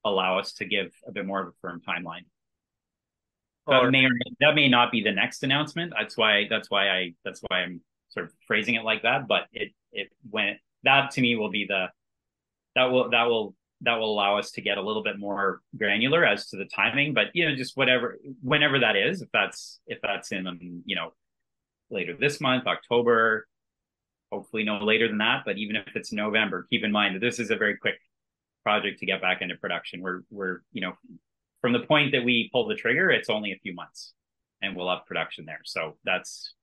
allow 0.05 0.39
us 0.39 0.55
to 0.55 0.65
give 0.65 0.93
a 1.07 1.13
bit 1.13 1.27
more 1.27 1.43
of 1.43 1.49
a 1.49 1.53
firm 1.61 1.81
timeline. 1.87 2.25
That 3.67 3.91
may 3.91 4.05
or 4.05 4.11
that 4.41 4.55
may 4.55 4.69
not 4.69 4.93
be 4.93 5.03
the 5.03 5.13
next 5.13 5.43
announcement. 5.43 5.93
That's 5.97 6.17
why 6.17 6.47
that's 6.49 6.71
why 6.71 6.89
I 6.89 7.15
that's 7.25 7.41
why 7.49 7.63
I'm 7.63 7.81
sort 8.11 8.27
of 8.27 8.33
phrasing 8.47 8.75
it 8.75 8.85
like 8.85 9.03
that. 9.03 9.27
But 9.27 9.47
it 9.53 9.73
it 9.93 10.09
when 10.31 10.59
that 10.85 11.11
to 11.13 11.21
me 11.21 11.37
will 11.37 11.51
be 11.51 11.67
the 11.67 11.87
that 12.77 12.85
will 12.85 13.11
that 13.11 13.25
will 13.25 13.55
that 13.83 13.99
will 13.99 14.13
allow 14.13 14.39
us 14.39 14.53
to 14.53 14.63
get 14.63 14.79
a 14.79 14.83
little 14.83 15.03
bit 15.03 15.19
more 15.19 15.61
granular 15.77 16.25
as 16.25 16.49
to 16.49 16.57
the 16.57 16.65
timing 16.65 17.13
but 17.13 17.27
you 17.35 17.47
know 17.47 17.55
just 17.55 17.77
whatever 17.77 18.19
whenever 18.41 18.79
that 18.79 18.97
is 18.97 19.21
if 19.21 19.29
that's 19.33 19.81
if 19.87 19.99
that's 20.03 20.33
in 20.33 20.47
um, 20.47 20.83
you 20.87 20.97
know 20.97 21.13
later 21.91 22.17
this 22.19 22.41
month 22.41 22.67
october 22.67 23.47
hopefully 24.33 24.65
no 24.65 24.79
later 24.79 25.09
than 25.09 25.19
that 25.19 25.43
but 25.45 25.59
even 25.59 25.77
if 25.77 25.95
it's 25.95 26.13
november 26.13 26.67
keep 26.71 26.85
in 26.85 26.93
mind 26.93 27.15
that 27.15 27.21
this 27.21 27.39
is 27.39 27.51
a 27.51 27.57
very 27.57 27.77
quick 27.77 27.97
project 28.63 28.99
to 28.99 29.07
get 29.07 29.21
back 29.21 29.43
into 29.43 29.55
production 29.57 30.01
we're 30.01 30.23
we're 30.31 30.63
you 30.73 30.81
know 30.81 30.95
from 31.61 31.73
the 31.73 31.81
point 31.81 32.13
that 32.13 32.25
we 32.25 32.49
pull 32.53 32.67
the 32.67 32.75
trigger 32.75 33.11
it's 33.11 33.31
only 33.31 33.53
a 33.53 33.59
few 33.63 33.75
months 33.75 34.13
and 34.63 34.77
we'll 34.77 34.89
have 34.89 35.05
production 35.07 35.45
there 35.45 35.61
so 35.65 35.97
that's 36.05 36.55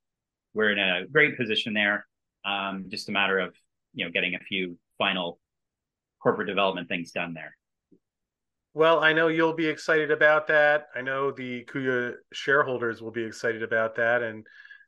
we're 0.54 0.72
in 0.72 0.80
a 0.80 1.06
great 1.08 1.38
position 1.38 1.74
there 1.74 2.06
um, 2.46 2.86
just 2.90 3.10
a 3.10 3.12
matter 3.12 3.40
of 3.40 3.56
you 3.94 4.06
know 4.06 4.12
getting 4.12 4.36
a 4.36 4.40
few 4.40 4.78
final 4.98 5.40
corporate 6.24 6.48
development 6.48 6.88
things 6.88 7.12
done 7.12 7.34
there. 7.34 7.56
Well, 8.74 9.04
I 9.04 9.14
know 9.14 9.28
you'll 9.28 9.54
be 9.54 9.68
excited 9.68 10.10
about 10.10 10.48
that. 10.48 10.88
I 10.96 11.02
know 11.02 11.32
the 11.32 11.64
Kuya 11.66 12.14
shareholders 12.32 13.02
will 13.02 13.12
be 13.12 13.24
excited 13.24 13.62
about 13.62 13.96
that. 13.96 14.24
And 14.24 14.48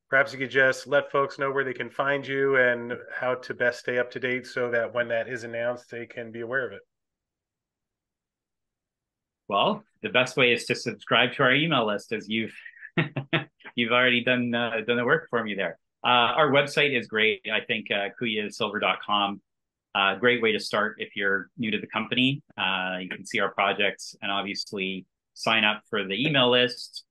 perhaps 0.10 0.34
you 0.34 0.39
could 0.39 0.50
just 0.50 0.88
let 0.88 1.12
folks 1.12 1.38
know 1.38 1.52
where 1.52 1.63
they 1.63 1.74
can 1.74 1.91
find 1.91 2.26
you 2.26 2.56
and 2.56 2.94
how 3.13 3.36
to 3.36 3.54
best 3.54 3.82
stay 3.82 4.00
up 4.00 4.10
to 4.12 4.20
date 4.20 4.48
so 4.48 4.72
that 4.72 4.91
when 4.91 5.10
that 5.10 5.28
is 5.28 5.44
announced, 5.44 5.91
they 5.91 6.08
can 6.08 6.32
be 6.32 6.41
aware 6.41 6.65
of 6.65 6.74
it. 6.74 6.82
Well, 9.47 9.84
the 10.01 10.10
best 10.10 10.38
way 10.38 10.53
is 10.53 10.65
to 10.65 10.75
subscribe 10.75 11.34
to 11.34 11.43
our 11.43 11.53
email 11.53 11.86
list 11.86 12.12
as 12.12 12.27
you've 12.27 12.53
you've 13.75 13.91
already 13.91 14.23
done 14.23 14.53
uh, 14.53 14.71
done 14.88 14.97
the 14.97 15.05
work 15.05 15.27
for 15.29 15.43
me 15.43 15.53
there. 15.53 15.77
Uh, 16.03 16.34
our 16.38 16.51
website 16.51 16.97
is 16.97 17.08
great. 17.08 17.41
I 17.51 17.62
think 17.65 17.88
uh, 17.91 18.10
kuyasilver.com. 18.19 19.41
Uh, 19.93 20.15
great 20.15 20.41
way 20.41 20.51
to 20.51 20.60
start 20.60 20.97
if 20.99 21.15
you're 21.15 21.49
new 21.58 21.71
to 21.71 21.79
the 21.79 21.88
company. 21.88 22.43
Uh, 22.58 22.97
you 23.01 23.10
can 23.10 23.25
see 23.25 23.39
our 23.39 23.51
projects 23.51 24.15
and 24.21 24.31
obviously 24.31 25.05
sign 25.34 25.63
up 25.63 25.81
for 25.89 26.03
the 26.03 26.27
email 26.27 26.49
list. 26.51 27.03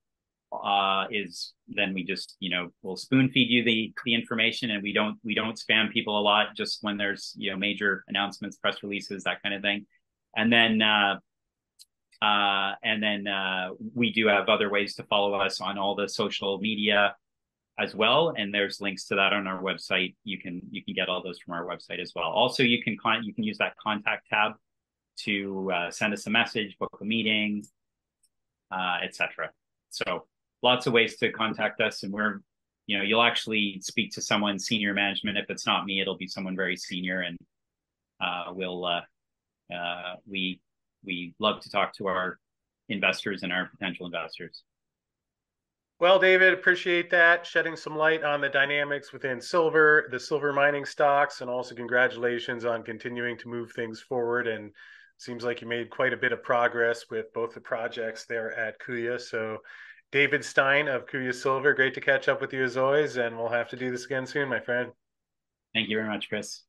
Uh, 0.51 1.05
is 1.11 1.53
then 1.67 1.93
we 1.93 2.03
just 2.03 2.37
you 2.39 2.49
know 2.49 2.69
we'll 2.81 2.95
spoon 2.95 3.29
feed 3.29 3.49
you 3.49 3.63
the 3.63 3.93
the 4.05 4.13
information 4.13 4.71
and 4.71 4.81
we 4.81 4.93
don't 4.93 5.17
we 5.23 5.35
don't 5.35 5.59
spam 5.59 5.91
people 5.91 6.17
a 6.17 6.21
lot 6.21 6.55
just 6.55 6.77
when 6.81 6.95
there's 6.95 7.33
you 7.37 7.51
know 7.51 7.57
major 7.57 8.03
announcements, 8.07 8.57
press 8.57 8.81
releases, 8.83 9.23
that 9.23 9.41
kind 9.41 9.55
of 9.55 9.61
thing. 9.61 9.85
And 10.37 10.51
then 10.51 10.81
uh, 12.21 12.73
and 12.83 13.01
then 13.01 13.27
uh, 13.27 13.69
we 13.93 14.11
do 14.11 14.27
have 14.27 14.49
other 14.49 14.69
ways 14.69 14.95
to 14.95 15.03
follow 15.03 15.33
us 15.33 15.61
on 15.61 15.77
all 15.77 15.95
the 15.95 16.07
social 16.07 16.57
media 16.59 17.15
as 17.77 17.93
well. 17.93 18.33
And 18.37 18.53
there's 18.53 18.79
links 18.79 19.05
to 19.07 19.15
that 19.15 19.33
on 19.33 19.47
our 19.47 19.61
website. 19.61 20.15
You 20.23 20.39
can 20.39 20.61
you 20.71 20.83
can 20.83 20.93
get 20.93 21.09
all 21.09 21.21
those 21.21 21.39
from 21.39 21.53
our 21.53 21.65
website 21.65 21.99
as 21.99 22.13
well. 22.15 22.29
Also 22.29 22.63
you 22.63 22.81
can 22.83 22.97
con- 22.97 23.23
you 23.23 23.33
can 23.33 23.43
use 23.43 23.57
that 23.57 23.75
contact 23.77 24.27
tab 24.29 24.53
to 25.17 25.71
uh, 25.71 25.91
send 25.91 26.13
us 26.13 26.27
a 26.27 26.29
message 26.29 26.77
book 26.77 26.97
a 26.99 27.05
meeting 27.05 27.63
uh, 28.69 28.97
etc 29.01 29.49
so 29.95 30.25
lots 30.61 30.87
of 30.87 30.93
ways 30.93 31.15
to 31.17 31.31
contact 31.31 31.79
us. 31.79 32.03
And 32.03 32.11
we're 32.11 32.41
you 32.87 32.97
know 32.97 33.03
you'll 33.03 33.23
actually 33.23 33.79
speak 33.81 34.11
to 34.13 34.21
someone 34.21 34.59
senior 34.59 34.93
management. 34.93 35.37
If 35.37 35.49
it's 35.49 35.65
not 35.65 35.85
me 35.85 36.01
it'll 36.01 36.17
be 36.17 36.27
someone 36.27 36.55
very 36.55 36.75
senior. 36.75 37.21
And 37.21 37.37
uh, 38.21 38.45
we'll 38.51 38.85
uh, 38.85 39.01
we 40.27 40.59
we 41.05 41.33
love 41.39 41.61
to 41.61 41.69
talk 41.69 41.93
to 41.97 42.07
our 42.07 42.39
investors 42.89 43.43
and 43.43 43.51
our 43.51 43.69
potential 43.69 44.05
investors 44.05 44.63
well, 45.97 46.19
David, 46.19 46.53
appreciate 46.53 47.09
that. 47.11 47.45
Shedding 47.45 47.77
some 47.77 47.95
light 47.95 48.21
on 48.21 48.41
the 48.41 48.49
dynamics 48.49 49.13
within 49.13 49.39
silver, 49.39 50.09
the 50.11 50.19
silver 50.19 50.51
mining 50.51 50.83
stocks, 50.83 51.39
and 51.39 51.49
also 51.49 51.73
congratulations 51.73 52.65
on 52.65 52.83
continuing 52.83 53.37
to 53.37 53.47
move 53.47 53.71
things 53.71 54.01
forward. 54.01 54.45
And 54.47 54.71
seems 55.17 55.45
like 55.45 55.61
you 55.61 55.67
made 55.67 55.89
quite 55.89 56.11
a 56.11 56.17
bit 56.17 56.33
of 56.33 56.43
progress 56.43 57.05
with 57.09 57.31
both 57.33 57.53
the 57.53 57.61
projects 57.61 58.25
there 58.25 58.53
at 58.59 58.77
Kuya. 58.81 59.19
So, 59.21 59.59
David 60.11 60.43
Stein 60.43 60.89
of 60.89 61.05
Kuya 61.05 61.33
Silver, 61.33 61.73
great 61.73 61.93
to 61.93 62.01
catch 62.01 62.27
up 62.27 62.41
with 62.41 62.51
you 62.51 62.63
as 62.63 62.75
always. 62.75 63.15
And 63.15 63.37
we'll 63.37 63.47
have 63.47 63.69
to 63.69 63.77
do 63.77 63.89
this 63.89 64.03
again 64.03 64.25
soon, 64.25 64.49
my 64.49 64.59
friend. 64.59 64.91
Thank 65.73 65.87
you 65.87 65.95
very 65.95 66.09
much, 66.09 66.27
Chris. 66.27 66.64